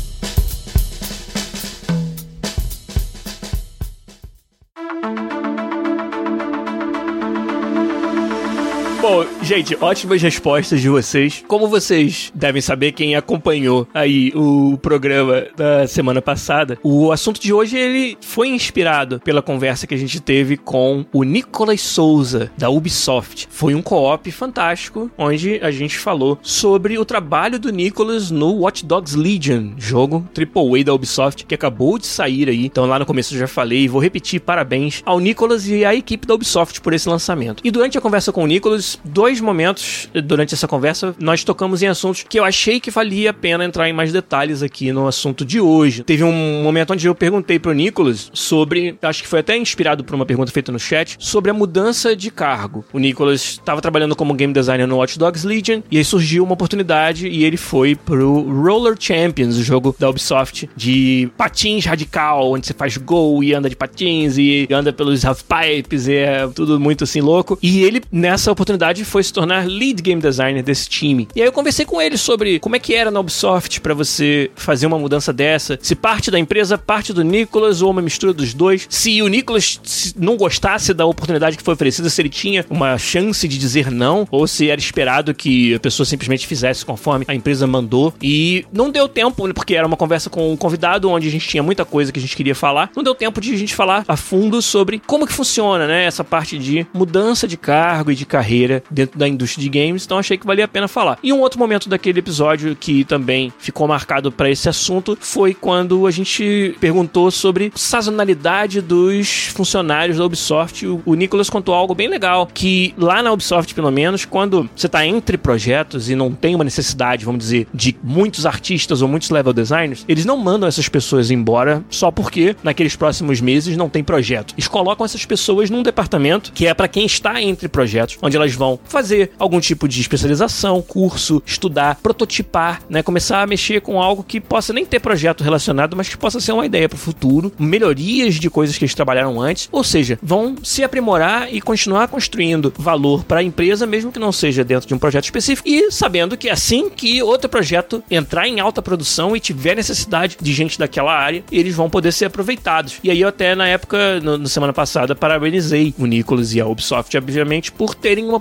[9.07, 11.45] Bom, gente, ótimas respostas de vocês.
[11.47, 17.53] Como vocês devem saber, quem acompanhou aí o programa da semana passada, o assunto de
[17.53, 22.71] hoje ele foi inspirado pela conversa que a gente teve com o Nicolas Souza da
[22.71, 23.47] Ubisoft.
[23.51, 28.87] Foi um co-op fantástico onde a gente falou sobre o trabalho do Nicolas no Watch
[28.87, 32.65] Dogs Legion, jogo AAA da Ubisoft que acabou de sair aí.
[32.65, 36.27] Então lá no começo eu já falei, vou repetir parabéns ao Nicolas e à equipe
[36.27, 37.61] da Ubisoft por esse lançamento.
[37.63, 41.87] E durante a conversa com o Nicolas, dois momentos durante essa conversa, nós tocamos em
[41.87, 45.45] assuntos que eu achei que valia a pena entrar em mais detalhes aqui no assunto
[45.45, 46.03] de hoje.
[46.03, 50.15] Teve um momento onde eu perguntei pro Nicolas sobre, acho que foi até inspirado por
[50.15, 52.85] uma pergunta feita no chat, sobre a mudança de cargo.
[52.93, 56.55] O Nicolas estava trabalhando como game designer no Watch Dogs Legion e aí surgiu uma
[56.55, 62.67] oportunidade e ele foi pro Roller Champions, o jogo da Ubisoft de patins radical, onde
[62.67, 66.79] você faz gol e anda de patins e anda pelos half pipes e é tudo
[66.79, 67.59] muito assim louco.
[67.63, 71.29] E ele nessa oportunidade foi se tornar lead game designer desse time.
[71.35, 74.51] E aí eu conversei com ele sobre como é que era na Ubisoft para você
[74.55, 78.53] fazer uma mudança dessa, se parte da empresa, parte do Nicholas ou uma mistura dos
[78.53, 82.99] dois, se o Nicholas não gostasse da oportunidade que foi oferecida, se ele tinha uma
[82.99, 87.35] chance de dizer não ou se era esperado que a pessoa simplesmente fizesse conforme a
[87.35, 88.13] empresa mandou.
[88.23, 91.63] E não deu tempo, porque era uma conversa com um convidado onde a gente tinha
[91.63, 92.91] muita coisa que a gente queria falar.
[92.97, 96.25] Não deu tempo de a gente falar a fundo sobre como que funciona, né, essa
[96.25, 100.05] parte de mudança de cargo e de carreira dentro da indústria de games.
[100.05, 101.19] Então achei que valia a pena falar.
[101.23, 106.07] E um outro momento daquele episódio que também ficou marcado para esse assunto foi quando
[106.07, 110.87] a gente perguntou sobre sazonalidade dos funcionários da Ubisoft.
[110.87, 114.87] O, o Nicolas contou algo bem legal que lá na Ubisoft, pelo menos, quando você
[114.87, 119.31] está entre projetos e não tem uma necessidade, vamos dizer, de muitos artistas ou muitos
[119.31, 124.03] level designers, eles não mandam essas pessoas embora só porque naqueles próximos meses não tem
[124.03, 124.55] projeto.
[124.55, 128.55] Eles colocam essas pessoas num departamento que é para quem está entre projetos, onde elas
[128.55, 134.23] vão fazer algum tipo de especialização, curso, estudar, prototipar, né, começar a mexer com algo
[134.23, 137.53] que possa nem ter projeto relacionado, mas que possa ser uma ideia para o futuro,
[137.59, 142.73] melhorias de coisas que eles trabalharam antes, ou seja, vão se aprimorar e continuar construindo
[142.77, 146.37] valor para a empresa, mesmo que não seja dentro de um projeto específico, e sabendo
[146.37, 151.13] que assim que outro projeto entrar em alta produção e tiver necessidade de gente daquela
[151.13, 152.97] área, eles vão poder ser aproveitados.
[153.03, 156.67] E aí eu até na época, no, no semana passada, parabenizei o Nicolas e a
[156.67, 158.41] Ubisoft, obviamente, por terem uma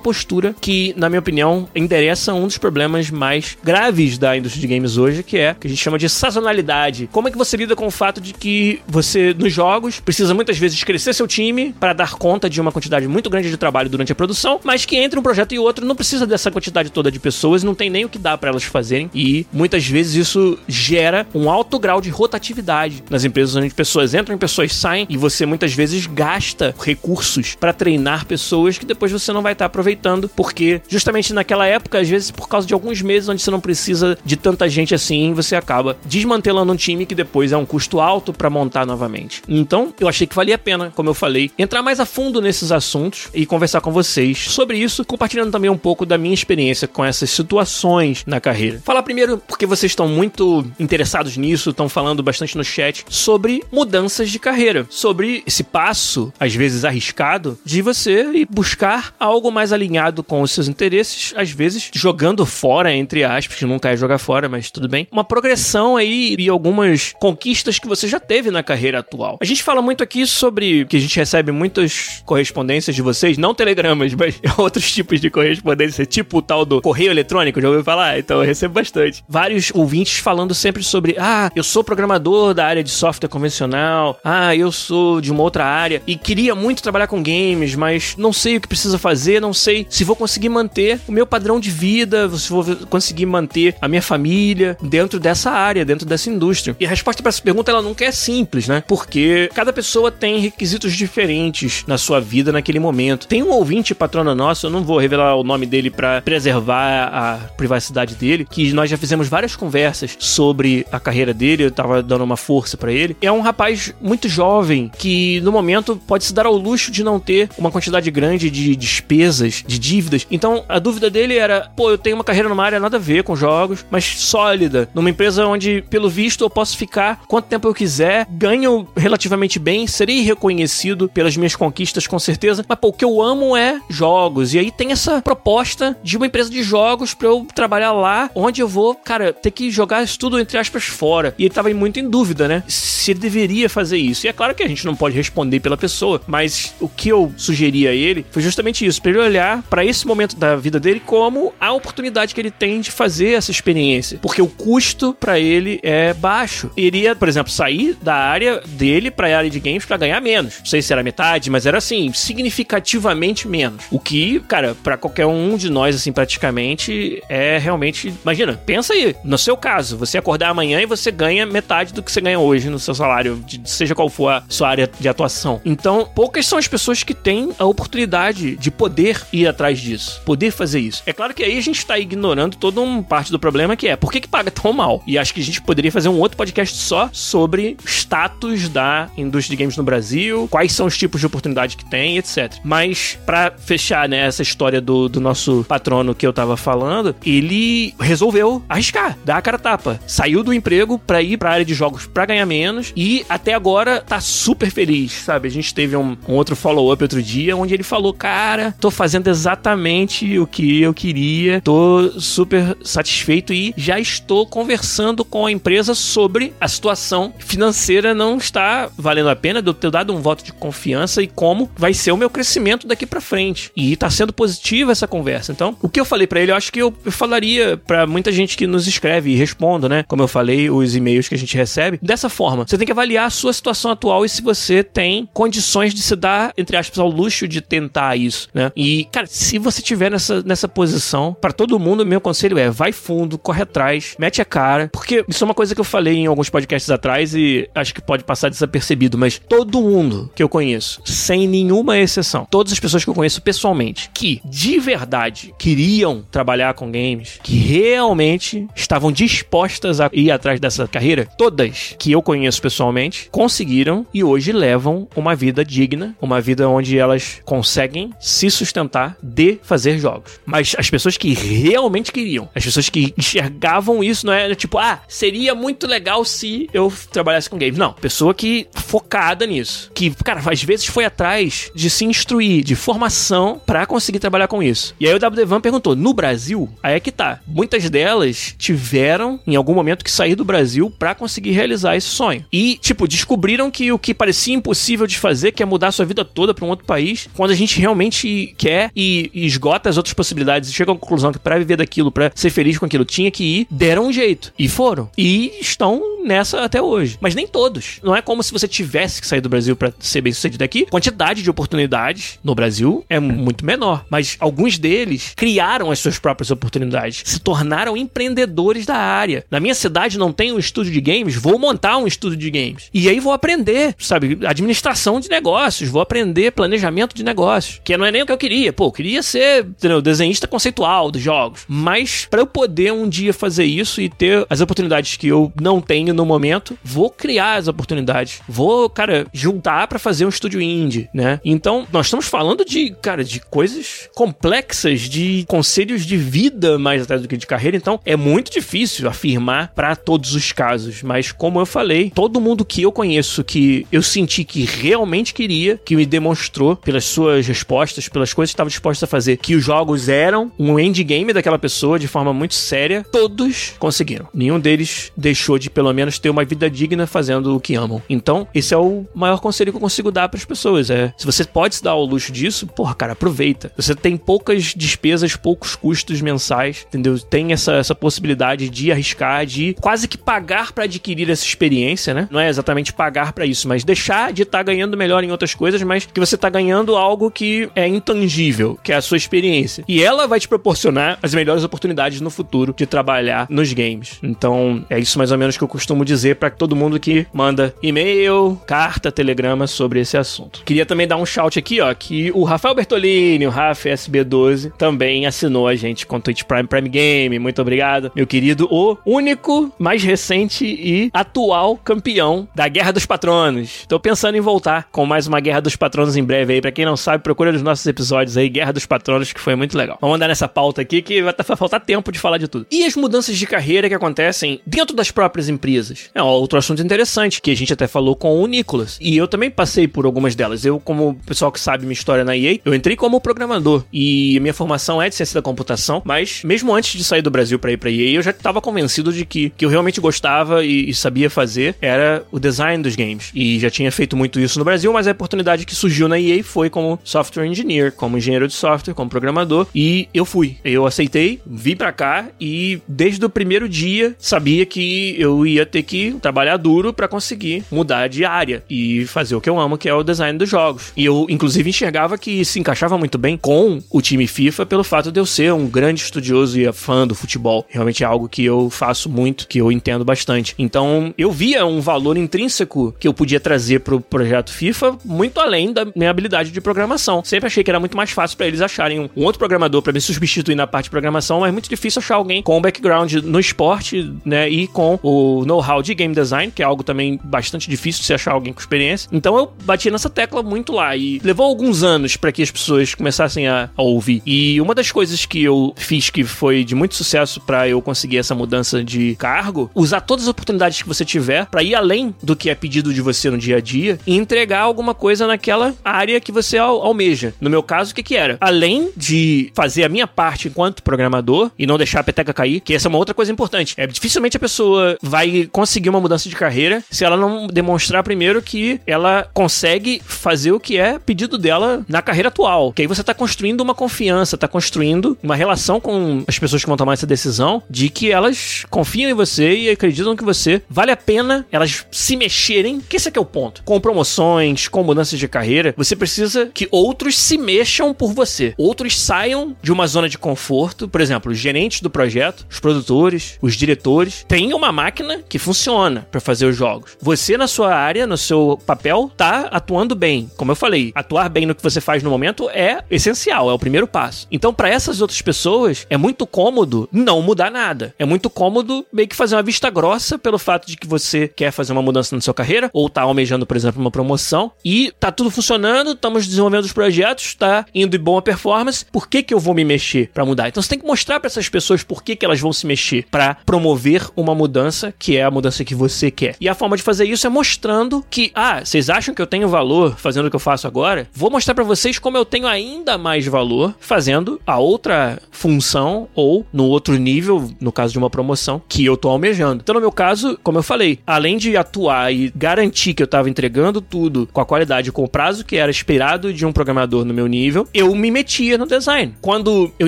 [0.60, 5.24] que, na minha opinião, endereça um dos problemas mais graves da indústria de games hoje,
[5.24, 7.10] que é o que a gente chama de sazonalidade.
[7.12, 10.58] Como é que você lida com o fato de que você, nos jogos, precisa muitas
[10.58, 14.12] vezes crescer seu time para dar conta de uma quantidade muito grande de trabalho durante
[14.12, 17.20] a produção, mas que entre um projeto e outro não precisa dessa quantidade toda de
[17.20, 21.26] pessoas, não tem nem o que dar para elas fazerem e muitas vezes isso gera
[21.34, 25.46] um alto grau de rotatividade nas empresas onde pessoas entram e pessoas saem e você
[25.46, 30.82] muitas vezes gasta recursos para treinar pessoas que depois você não vai estar aproveitando porque
[30.88, 34.36] justamente naquela época, às vezes por causa de alguns meses onde você não precisa de
[34.36, 38.50] tanta gente assim, você acaba desmantelando um time que depois é um custo alto para
[38.50, 39.42] montar novamente.
[39.48, 42.72] Então, eu achei que valia a pena, como eu falei, entrar mais a fundo nesses
[42.72, 47.04] assuntos e conversar com vocês sobre isso, compartilhando também um pouco da minha experiência com
[47.04, 48.82] essas situações na carreira.
[48.84, 54.30] Falar primeiro porque vocês estão muito interessados nisso, estão falando bastante no chat sobre mudanças
[54.30, 60.24] de carreira, sobre esse passo, às vezes arriscado, de você ir buscar algo mais alinhado
[60.24, 64.48] com os seus interesses, às vezes jogando fora, entre aspas, que nunca é jogar fora,
[64.48, 65.08] mas tudo bem.
[65.12, 69.38] Uma progressão aí e algumas conquistas que você já teve na carreira atual.
[69.42, 73.54] A gente fala muito aqui sobre que a gente recebe muitas correspondências de vocês, não
[73.54, 78.18] telegramas, mas outros tipos de correspondência, tipo o tal do correio eletrônico, já ouviu falar?
[78.20, 79.24] Então eu recebo bastante.
[79.28, 84.56] Vários ouvintes falando sempre sobre, ah, eu sou programador da área de software convencional, ah,
[84.56, 88.58] eu sou de uma outra área e queria muito trabalhar com games, mas não sei
[88.58, 92.30] o que precisa fazer, não sei se vou conseguir manter o meu padrão de vida,
[92.30, 96.76] se vou conseguir manter a minha família dentro dessa área, dentro dessa indústria.
[96.80, 98.84] E a resposta para essa pergunta ela nunca é simples, né?
[98.88, 103.28] Porque cada pessoa tem requisitos diferentes na sua vida naquele momento.
[103.28, 107.38] Tem um ouvinte patrona nosso, eu não vou revelar o nome dele para preservar a
[107.58, 112.24] privacidade dele, que nós já fizemos várias conversas sobre a carreira dele, eu tava dando
[112.24, 113.16] uma força para ele.
[113.22, 117.20] É um rapaz muito jovem que no momento pode se dar ao luxo de não
[117.20, 120.28] ter uma quantidade grande de despesas, de dívidas.
[120.30, 123.24] Então a dúvida dele era: pô, eu tenho uma carreira numa área nada a ver
[123.24, 127.74] com jogos, mas sólida, numa empresa onde, pelo visto, eu posso ficar quanto tempo eu
[127.74, 133.06] quiser, ganho relativamente bem, serei reconhecido pelas minhas conquistas com certeza, mas pô, o que
[133.06, 134.54] eu amo é jogos.
[134.54, 138.62] E aí tem essa proposta de uma empresa de jogos para eu trabalhar lá, onde
[138.62, 141.34] eu vou, cara, ter que jogar isso tudo entre aspas fora.
[141.38, 142.64] E ele tava muito em dúvida, né?
[142.68, 144.26] Se ele deveria fazer isso.
[144.26, 147.34] E é claro que a gente não pode responder pela pessoa, mas o que eu
[147.38, 151.00] sugeri a ele foi justamente isso, para ele olhar para esse momento da vida dele
[151.00, 155.80] como a oportunidade que ele tem de fazer essa experiência, porque o custo para ele
[155.84, 156.72] é baixo.
[156.76, 160.60] Iria, por exemplo, sair da área dele para a área de games para ganhar menos.
[160.60, 163.84] Não sei se era metade, mas era assim, significativamente menos.
[163.92, 169.16] O que, cara, para qualquer um de nós assim praticamente é realmente, imagina, pensa aí,
[169.24, 172.70] no seu caso, você acordar amanhã e você ganha metade do que você ganha hoje
[172.70, 175.62] no seu salário, de, seja qual for a sua área de atuação.
[175.66, 180.52] Então, poucas são as pessoas que têm a oportunidade de poder ir atrás disso, poder
[180.52, 181.04] fazer isso.
[181.06, 183.96] É claro que aí a gente está ignorando toda uma parte do problema que é
[183.96, 185.04] por que, que paga tão mal?
[185.06, 189.56] E acho que a gente poderia fazer um outro podcast só sobre status da indústria
[189.56, 192.54] de games no Brasil, quais são os tipos de oportunidade que tem, etc.
[192.64, 197.94] Mas para fechar né, essa história do, do nosso patrono que eu tava falando, ele
[198.00, 200.00] resolveu arriscar, dar a cara tapa.
[200.08, 203.54] Saiu do emprego para ir para a área de jogos para ganhar menos e até
[203.54, 205.48] agora tá super feliz, sabe?
[205.48, 209.24] A gente teve um, um outro follow-up outro dia onde ele falou: Cara, tô fazendo
[209.34, 211.62] exatamente o que eu queria.
[211.62, 218.38] Tô super satisfeito e já estou conversando com a empresa sobre a situação financeira não
[218.38, 221.94] está valendo a pena de eu ter dado um voto de confiança e como vai
[221.94, 223.72] ser o meu crescimento daqui para frente.
[223.76, 225.52] E tá sendo positiva essa conversa.
[225.52, 228.56] Então, o que eu falei para ele, eu acho que eu, falaria para muita gente
[228.56, 230.04] que nos escreve e responda, né?
[230.08, 232.00] Como eu falei, os e-mails que a gente recebe.
[232.02, 235.94] Dessa forma, você tem que avaliar a sua situação atual e se você tem condições
[235.94, 238.72] de se dar, entre aspas, ao luxo de tentar isso, né?
[238.76, 242.92] E, cara, se você tiver nessa, nessa posição, para todo mundo, meu conselho é vai
[242.92, 246.26] fundo, corre atrás, mete a cara, porque isso é uma coisa que eu falei em
[246.26, 251.02] alguns podcasts atrás e acho que pode passar desapercebido, mas todo mundo que eu conheço,
[251.06, 256.74] sem nenhuma exceção, todas as pessoas que eu conheço pessoalmente, que de verdade queriam trabalhar
[256.74, 262.62] com games, que realmente estavam dispostas a ir atrás dessa carreira, todas que eu conheço
[262.62, 269.13] pessoalmente, conseguiram e hoje levam uma vida digna, uma vida onde elas conseguem se sustentar
[269.22, 270.40] de fazer jogos.
[270.46, 275.02] Mas as pessoas que realmente queriam, as pessoas que enxergavam isso, não é tipo, ah,
[275.08, 277.78] seria muito legal se eu trabalhasse com games.
[277.78, 282.76] Não, pessoa que focada nisso, que, cara, às vezes foi atrás de se instruir, de
[282.76, 284.96] formação para conseguir trabalhar com isso.
[285.00, 286.70] E aí o WDVan perguntou: no Brasil?
[286.82, 287.40] Aí é que tá.
[287.48, 292.46] Muitas delas tiveram, em algum momento, que sair do Brasil para conseguir realizar esse sonho.
[292.52, 296.24] E, tipo, descobriram que o que parecia impossível de fazer, que é mudar sua vida
[296.24, 300.14] toda para um outro país, quando a gente realmente quer e, e esgota as outras
[300.14, 303.32] possibilidades e chega à conclusão que para viver daquilo, para ser feliz com aquilo, tinha
[303.32, 304.54] que ir, deram um jeito.
[304.58, 305.10] E foram.
[305.18, 307.18] E estão nessa até hoje.
[307.22, 308.00] Mas nem todos.
[308.02, 310.86] Não é como se você tivesse que sair do Brasil para ser bem sucedido aqui.
[310.86, 314.06] Quantidade de oportunidades no Brasil é muito menor.
[314.10, 317.22] Mas alguns deles criaram as suas próprias oportunidades.
[317.26, 319.46] Se tornaram empreendedores da área.
[319.52, 322.90] Na minha cidade não tem um estúdio de games, vou montar um estúdio de games.
[322.94, 327.82] E aí vou aprender, sabe, administração de negócios, vou aprender planejamento de negócios.
[327.84, 328.72] Que não é nem o que eu queria.
[328.74, 331.66] Pô, eu queria ser entendeu, desenhista conceitual dos jogos.
[331.68, 335.82] Mas para eu poder um dia fazer isso e ter as oportunidades que eu não
[335.82, 338.42] tenho no momento, vou criar as oportunidades.
[338.48, 341.40] Vou, cara, juntar para fazer um estúdio indie, né?
[341.44, 347.18] Então, nós estamos falando de, cara, de coisas complexas, de conselhos de vida mais até
[347.18, 347.78] do que de carreira.
[347.78, 351.04] Então, é muito difícil afirmar para todos os casos.
[351.04, 355.80] Mas, como eu falei, todo mundo que eu conheço que eu senti que realmente queria,
[355.84, 359.64] que me demonstrou pelas suas respostas, pelas coisas que estava disposto a fazer, que os
[359.64, 364.28] jogos eram um endgame daquela pessoa de forma muito séria, todos conseguiram.
[364.34, 368.02] Nenhum deles deixou de, pelo menos, menos ter uma vida digna fazendo o que amam.
[368.10, 370.90] Então, esse é o maior conselho que eu consigo dar para as pessoas.
[370.90, 373.72] É, se você pode se dar ao luxo disso, porra, cara, aproveita.
[373.78, 377.18] Você tem poucas despesas, poucos custos mensais, entendeu?
[377.20, 382.28] Tem essa, essa possibilidade de arriscar, de quase que pagar para adquirir essa experiência, né?
[382.30, 385.56] Não é exatamente pagar para isso, mas deixar de estar tá ganhando melhor em outras
[385.56, 389.84] coisas, mas que você tá ganhando algo que é intangível, que é a sua experiência.
[389.88, 394.20] E ela vai te proporcionar as melhores oportunidades no futuro de trabalhar nos games.
[394.22, 397.74] Então, é isso mais ou menos que eu costumo dizer para todo mundo que manda
[397.82, 400.64] e-mail, carta, telegrama sobre esse assunto.
[400.66, 405.26] Queria também dar um shout aqui, ó, que o Rafael Bertolini, o Rafa SB12, também
[405.26, 407.40] assinou a gente com o Twitch Prime Prime Game.
[407.40, 408.68] Muito obrigado, meu querido.
[408.72, 413.86] O único, mais recente e atual campeão da Guerra dos Patronos.
[413.88, 416.62] Tô pensando em voltar com mais uma Guerra dos Patronos em breve aí.
[416.62, 419.78] Pra quem não sabe, procura nos nossos episódios aí, Guerra dos Patronos, que foi muito
[419.78, 419.98] legal.
[420.00, 422.66] Vamos andar nessa pauta aqui que vai faltar tempo de falar de tudo.
[422.72, 426.10] E as mudanças de carreira que acontecem dentro das próprias empresas?
[426.14, 428.98] É outro assunto interessante que a gente até falou com o Nicolas.
[429.02, 430.66] E eu também passei por algumas delas.
[430.66, 433.84] Eu, como pessoal que sabe minha história na EA, eu entrei como programador.
[433.92, 437.58] E minha formação é de ciência da computação, mas mesmo antes de sair do Brasil
[437.58, 440.90] para ir pra EA, eu já estava convencido de que que eu realmente gostava e,
[440.90, 443.32] e, sabia fazer era o design dos games.
[443.34, 446.44] E já tinha feito muito isso no Brasil, mas a oportunidade que surgiu na EA
[446.44, 449.68] foi como software engineer, como engenheiro de software, como programador.
[449.74, 450.58] E eu fui.
[450.64, 455.84] Eu aceitei, vi para cá e desde o primeiro dia sabia que eu ia ter
[455.84, 459.90] que trabalhar duro para conseguir mudar de área e fazer o que eu amo, que
[459.90, 460.92] é o design dos jogos.
[460.96, 465.12] E eu, inclusive, enxergava que se encaixava muito bem com o time FIFA pelo fato
[465.12, 467.66] de eu ser um grande estudioso e fã do futebol.
[467.70, 470.56] Realmente é algo que eu faço muito, que eu entendo bastante.
[470.58, 475.72] Então, eu via um valor intrínseco que eu podia trazer pro projeto FIFA muito além
[475.72, 477.24] da minha habilidade de programação.
[477.24, 480.02] Sempre achei que era muito mais fácil para eles acharem um, outro programador para me
[480.02, 484.14] substituir na parte de programação, mas é muito difícil achar alguém com background no esporte,
[484.26, 488.08] né, e com o know-how de game design, que é algo também bastante difícil de
[488.08, 489.10] se achar alguém com experiência.
[489.12, 492.94] Então eu bati nessa tecla muito lá e levou alguns anos para que as pessoas
[492.94, 494.22] começassem a, a, ouvir.
[494.26, 498.18] E uma das coisas que eu fiz que foi de muito sucesso para eu conseguir
[498.18, 502.36] essa mudança de cargo, usar todas as oportunidades que você tiver para ir além do
[502.36, 506.20] que é pedido de você no dia a dia e entregar alguma coisa naquela área
[506.20, 507.34] que você al almeja.
[507.40, 508.23] No meu caso, o que, que era?
[508.24, 512.60] Era, além de fazer a minha parte enquanto programador e não deixar a peteca cair,
[512.60, 513.74] que essa é uma outra coisa importante.
[513.78, 518.42] É dificilmente a pessoa vai conseguir uma mudança de carreira se ela não demonstrar primeiro
[518.42, 522.72] que ela consegue fazer o que é pedido dela na carreira atual.
[522.74, 526.68] Que aí você tá construindo uma confiança, tá construindo uma relação com as pessoas que
[526.68, 530.92] vão tomar essa decisão de que elas confiam em você e acreditam que você vale
[530.92, 533.64] a pena elas se mexerem, que esse aqui é o ponto.
[533.64, 538.54] Com promoções, com mudanças de carreira, você precisa que outros se mexam por você.
[538.58, 543.38] Outros saiam de uma zona de conforto, por exemplo, os gerentes do projeto, os produtores,
[543.42, 546.98] os diretores, tem uma máquina que funciona para fazer os jogos.
[547.02, 550.30] Você na sua área, no seu papel, tá atuando bem.
[550.36, 553.60] Como eu falei, atuar bem no que você faz no momento é essencial, é o
[553.60, 554.28] primeiro passo.
[554.30, 557.96] Então, para essas outras pessoas, é muito cômodo não mudar nada.
[557.98, 561.52] É muito cômodo meio que fazer uma vista grossa pelo fato de que você quer
[561.52, 565.10] fazer uma mudança na sua carreira ou tá almejando, por exemplo, uma promoção e tá
[565.10, 568.86] tudo funcionando, estamos desenvolvendo os projetos, tá indo em boa performance.
[568.92, 570.48] Por que que eu vou me mexer para mudar?
[570.48, 573.06] Então, você tem que mostrar para essas pessoas por que que elas vão se mexer
[573.10, 576.36] para promover uma mudança que é a mudança que você quer.
[576.40, 579.48] E a forma de fazer isso é mostrando que, ah, vocês acham que eu tenho
[579.48, 581.08] valor fazendo o que eu faço agora?
[581.14, 586.46] Vou mostrar para vocês como eu tenho ainda mais valor fazendo a outra função ou
[586.52, 589.62] no outro nível, no caso de uma promoção, que eu tô almejando.
[589.62, 593.30] Então, no meu caso, como eu falei, além de atuar e garantir que eu tava
[593.30, 597.14] entregando tudo com a qualidade, com o prazo que era esperado de um programador no
[597.14, 599.16] meu nível, eu me metia no design.
[599.22, 599.88] Quando eu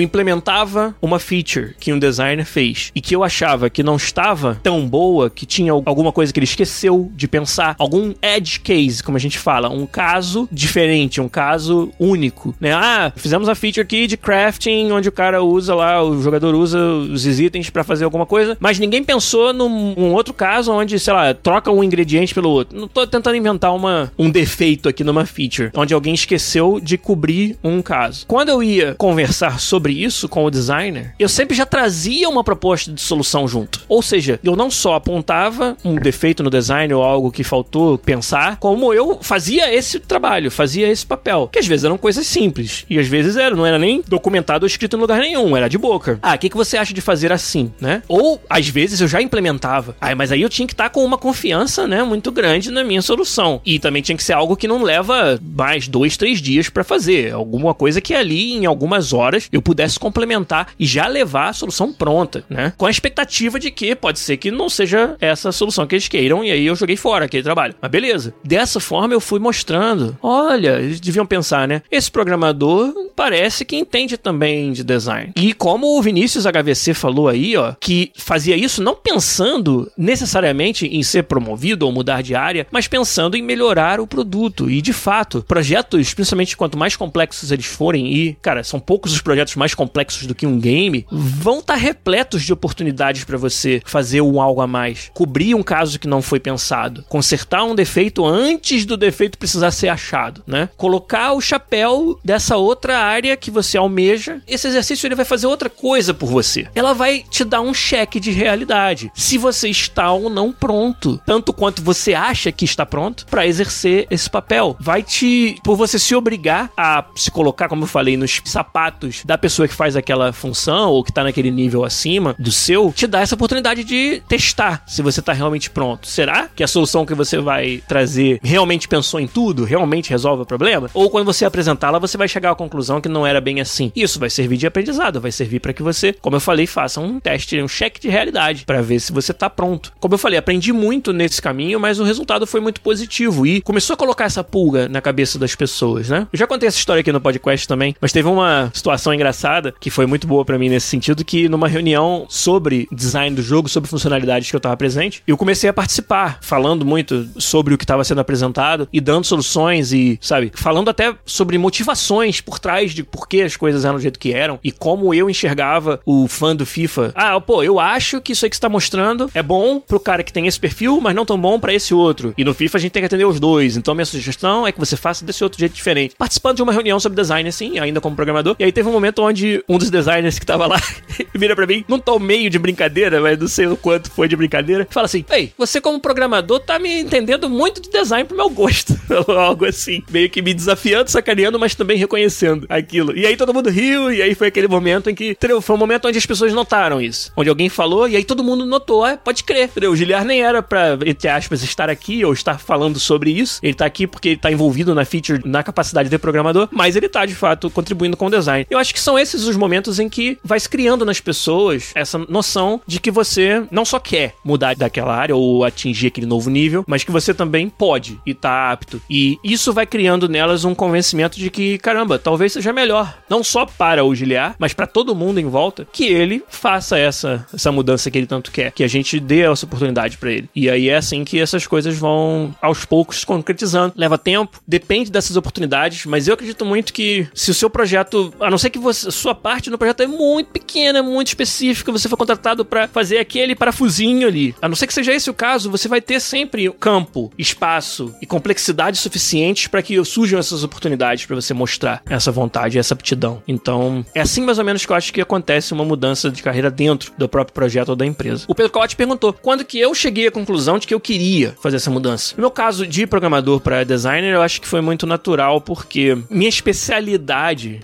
[0.00, 4.86] implementava uma feature que um designer fez e que eu achava que não estava tão
[4.86, 9.20] boa, que tinha alguma coisa que ele esqueceu de pensar, algum edge case, como a
[9.20, 12.72] gente fala, um caso diferente, um caso único, né?
[12.72, 16.78] Ah, fizemos a feature aqui de crafting, onde o cara usa lá, o jogador usa
[16.78, 21.12] os itens para fazer alguma coisa, mas ninguém pensou num um outro caso onde, sei
[21.12, 22.78] lá, troca um ingrediente pelo outro.
[22.78, 27.56] Não tô tentando inventar uma, um defeito aqui numa feature, onde alguém esqueceu de cobrir
[27.62, 28.26] um caso.
[28.26, 32.92] Quando eu ia conversar sobre isso com o designer, eu sempre já trazia uma proposta
[32.92, 33.80] de solução junto.
[33.88, 38.56] Ou seja, eu não só apontava um defeito no design ou algo que faltou pensar,
[38.56, 41.48] como eu fazia esse trabalho, fazia esse papel.
[41.52, 42.84] Que às vezes eram coisas simples.
[42.90, 45.78] E às vezes era, não era nem documentado ou escrito em lugar nenhum, era de
[45.78, 46.18] boca.
[46.20, 48.02] Ah, o que, que você acha de fazer assim, né?
[48.08, 49.96] Ou às vezes eu já implementava.
[50.00, 53.02] Ah, mas aí eu tinha que estar com uma confiança, né, muito grande na minha
[53.02, 53.60] solução.
[53.64, 57.32] E também tinha que ser algo que não leva mais dois, três dias para fazer.
[57.32, 61.92] Alguma coisa que ali, em algumas horas, eu pudesse complementar e já levar a solução
[61.92, 62.72] pronta, né?
[62.76, 66.08] Com a expectativa de que pode ser que não seja essa a solução que eles
[66.08, 67.74] queiram e aí eu joguei fora aquele trabalho.
[67.80, 68.34] Mas beleza.
[68.42, 70.16] Dessa forma eu fui mostrando.
[70.22, 71.82] Olha, eles deviam pensar, né?
[71.90, 75.32] Esse programador parece que entende também de design.
[75.36, 81.02] E como o Vinícius HVC falou aí, ó, que fazia isso não pensando necessariamente em
[81.02, 84.70] ser promovido ou mudar de área, mas pensando em melhorar o produto.
[84.70, 89.20] E de fato, projetos, principalmente quanto mais complexos eles forem, e, cara, são poucos os
[89.20, 93.82] projetos mais complexos do que um game, vão estar tá repletos de oportunidades para você
[93.84, 98.24] fazer um algo a mais, cobrir um caso que não foi pensado, consertar um defeito
[98.24, 100.68] antes do defeito precisar ser achado, né?
[100.76, 104.40] Colocar o chapéu dessa outra área que você almeja.
[104.46, 106.66] Esse exercício ele vai fazer outra coisa por você.
[106.74, 109.10] Ela vai te dar um cheque de realidade.
[109.14, 114.06] Se você está ou não pronto, tanto quanto você acha que está pronto para exercer
[114.10, 114.76] esse papel.
[114.78, 119.38] Vai te por você se obrigar a se colocar, como eu falei, nos sapatos da
[119.38, 123.20] pessoa que faz aquela função ou que tá naquele nível acima do seu, te dá
[123.20, 126.06] essa oportunidade de testar se você tá realmente pronto.
[126.06, 129.64] Será que a solução que você vai trazer realmente pensou em tudo?
[129.64, 130.90] Realmente resolve o problema?
[130.92, 133.90] Ou quando você apresentá-la, você vai chegar à conclusão que não era bem assim.
[133.96, 137.18] Isso vai servir de aprendizado, vai servir para que você, como eu falei, faça um
[137.18, 139.92] teste, um cheque de realidade para ver se você tá pronto.
[139.98, 143.94] Como eu falei, aprendi muito nesse caminho, mas o resultado foi muito positivo e começou
[143.94, 146.26] a colocar essa pulga na cabeça das pessoas, né?
[146.32, 149.90] Eu já contei essa história aqui no podcast também, mas teve uma situação engraçada que
[149.90, 153.88] foi muito boa para mim nesse sentido que numa reunião sobre design do jogo, sobre
[153.88, 158.02] funcionalidades que eu tava presente, eu comecei a participar, falando muito sobre o que estava
[158.04, 163.28] sendo apresentado e dando soluções e, sabe, falando até sobre motivações por trás de por
[163.28, 166.66] que as coisas eram do jeito que eram e como eu enxergava o fã do
[166.66, 167.12] FIFA.
[167.14, 170.32] Ah, pô, eu acho que isso aí que está mostrando é bom pro cara que
[170.32, 172.34] tem esse perfil, mas não tão bom para esse outro.
[172.36, 173.76] E no FIFA a gente tem que atender os dois.
[173.76, 176.14] Então minha sugestão é que você faça desse outro jeito diferente.
[176.16, 178.56] Participando de uma reunião sobre design assim, ainda como programador.
[178.58, 180.80] E aí teve um momento onde um dos designers que tava lá
[181.34, 184.36] vira para mim, não tô meio de brincadeira, mas não sei o quanto foi de
[184.36, 188.48] brincadeira, fala assim: "Ei, você como programador tá me entendendo muito de design pro meu
[188.50, 188.98] gosto".
[189.28, 192.66] Algo assim, meio que me desafiando, sacaneando, mas também reconhecendo.
[192.68, 193.16] aquilo.
[193.16, 195.36] E aí todo mundo riu, e aí foi aquele momento em que?
[195.60, 197.32] Foi um momento onde as pessoas notaram isso.
[197.36, 199.90] Onde alguém falou, e aí todo mundo notou, ah, pode crer, entendeu?
[199.92, 203.58] O Giliar nem era pra, entre aspas, estar aqui ou estar falando sobre isso.
[203.62, 207.08] Ele tá aqui porque ele tá envolvido na feature, na capacidade de programador, mas ele
[207.08, 208.66] tá, de fato, contribuindo com o design.
[208.68, 212.18] Eu acho que são esses os momentos em que vai se criando nas pessoas essa
[212.18, 216.84] noção de que você não só quer mudar daquela área ou atingir aquele novo nível,
[216.86, 219.00] mas que você também pode e tá apto.
[219.08, 223.64] E isso vai criando nelas um convencimento de que, caramba, talvez seja melhor, não só
[223.64, 228.10] para o Giliar, mas para todo mundo em volta, que ele faça essa, essa mudança
[228.10, 230.48] que ele tanto quer, que a gente dê essa oportunidade para ele.
[230.54, 233.94] E aí é assim que essas coisas vão aos poucos se concretizando.
[233.96, 238.50] Leva tempo, depende dessas oportunidades, mas eu acredito muito que se o seu projeto, a
[238.50, 242.18] não ser que você, sua parte no projeto é muito pequena, muito específica, você foi
[242.18, 244.54] contratado para fazer aquele parafusinho ali.
[244.60, 248.26] A não ser que seja esse o caso, você vai ter sempre campo, espaço e
[248.26, 253.42] complexidade suficientes para que surjam essas oportunidades para você mostrar essa vontade, essa aptidão.
[253.46, 256.70] Então, é assim mais ou menos que eu acho que acontece uma mudança de carreira
[256.70, 258.44] dentro do próprio projeto ou da empresa.
[258.48, 261.76] O Pedro Cote perguntou quando que eu cheguei à conclusão de que eu queria fazer
[261.76, 262.34] essa mudança.
[262.36, 266.48] No meu caso de programador para designer, eu acho que foi muito natural porque minha
[266.48, 266.95] especialidade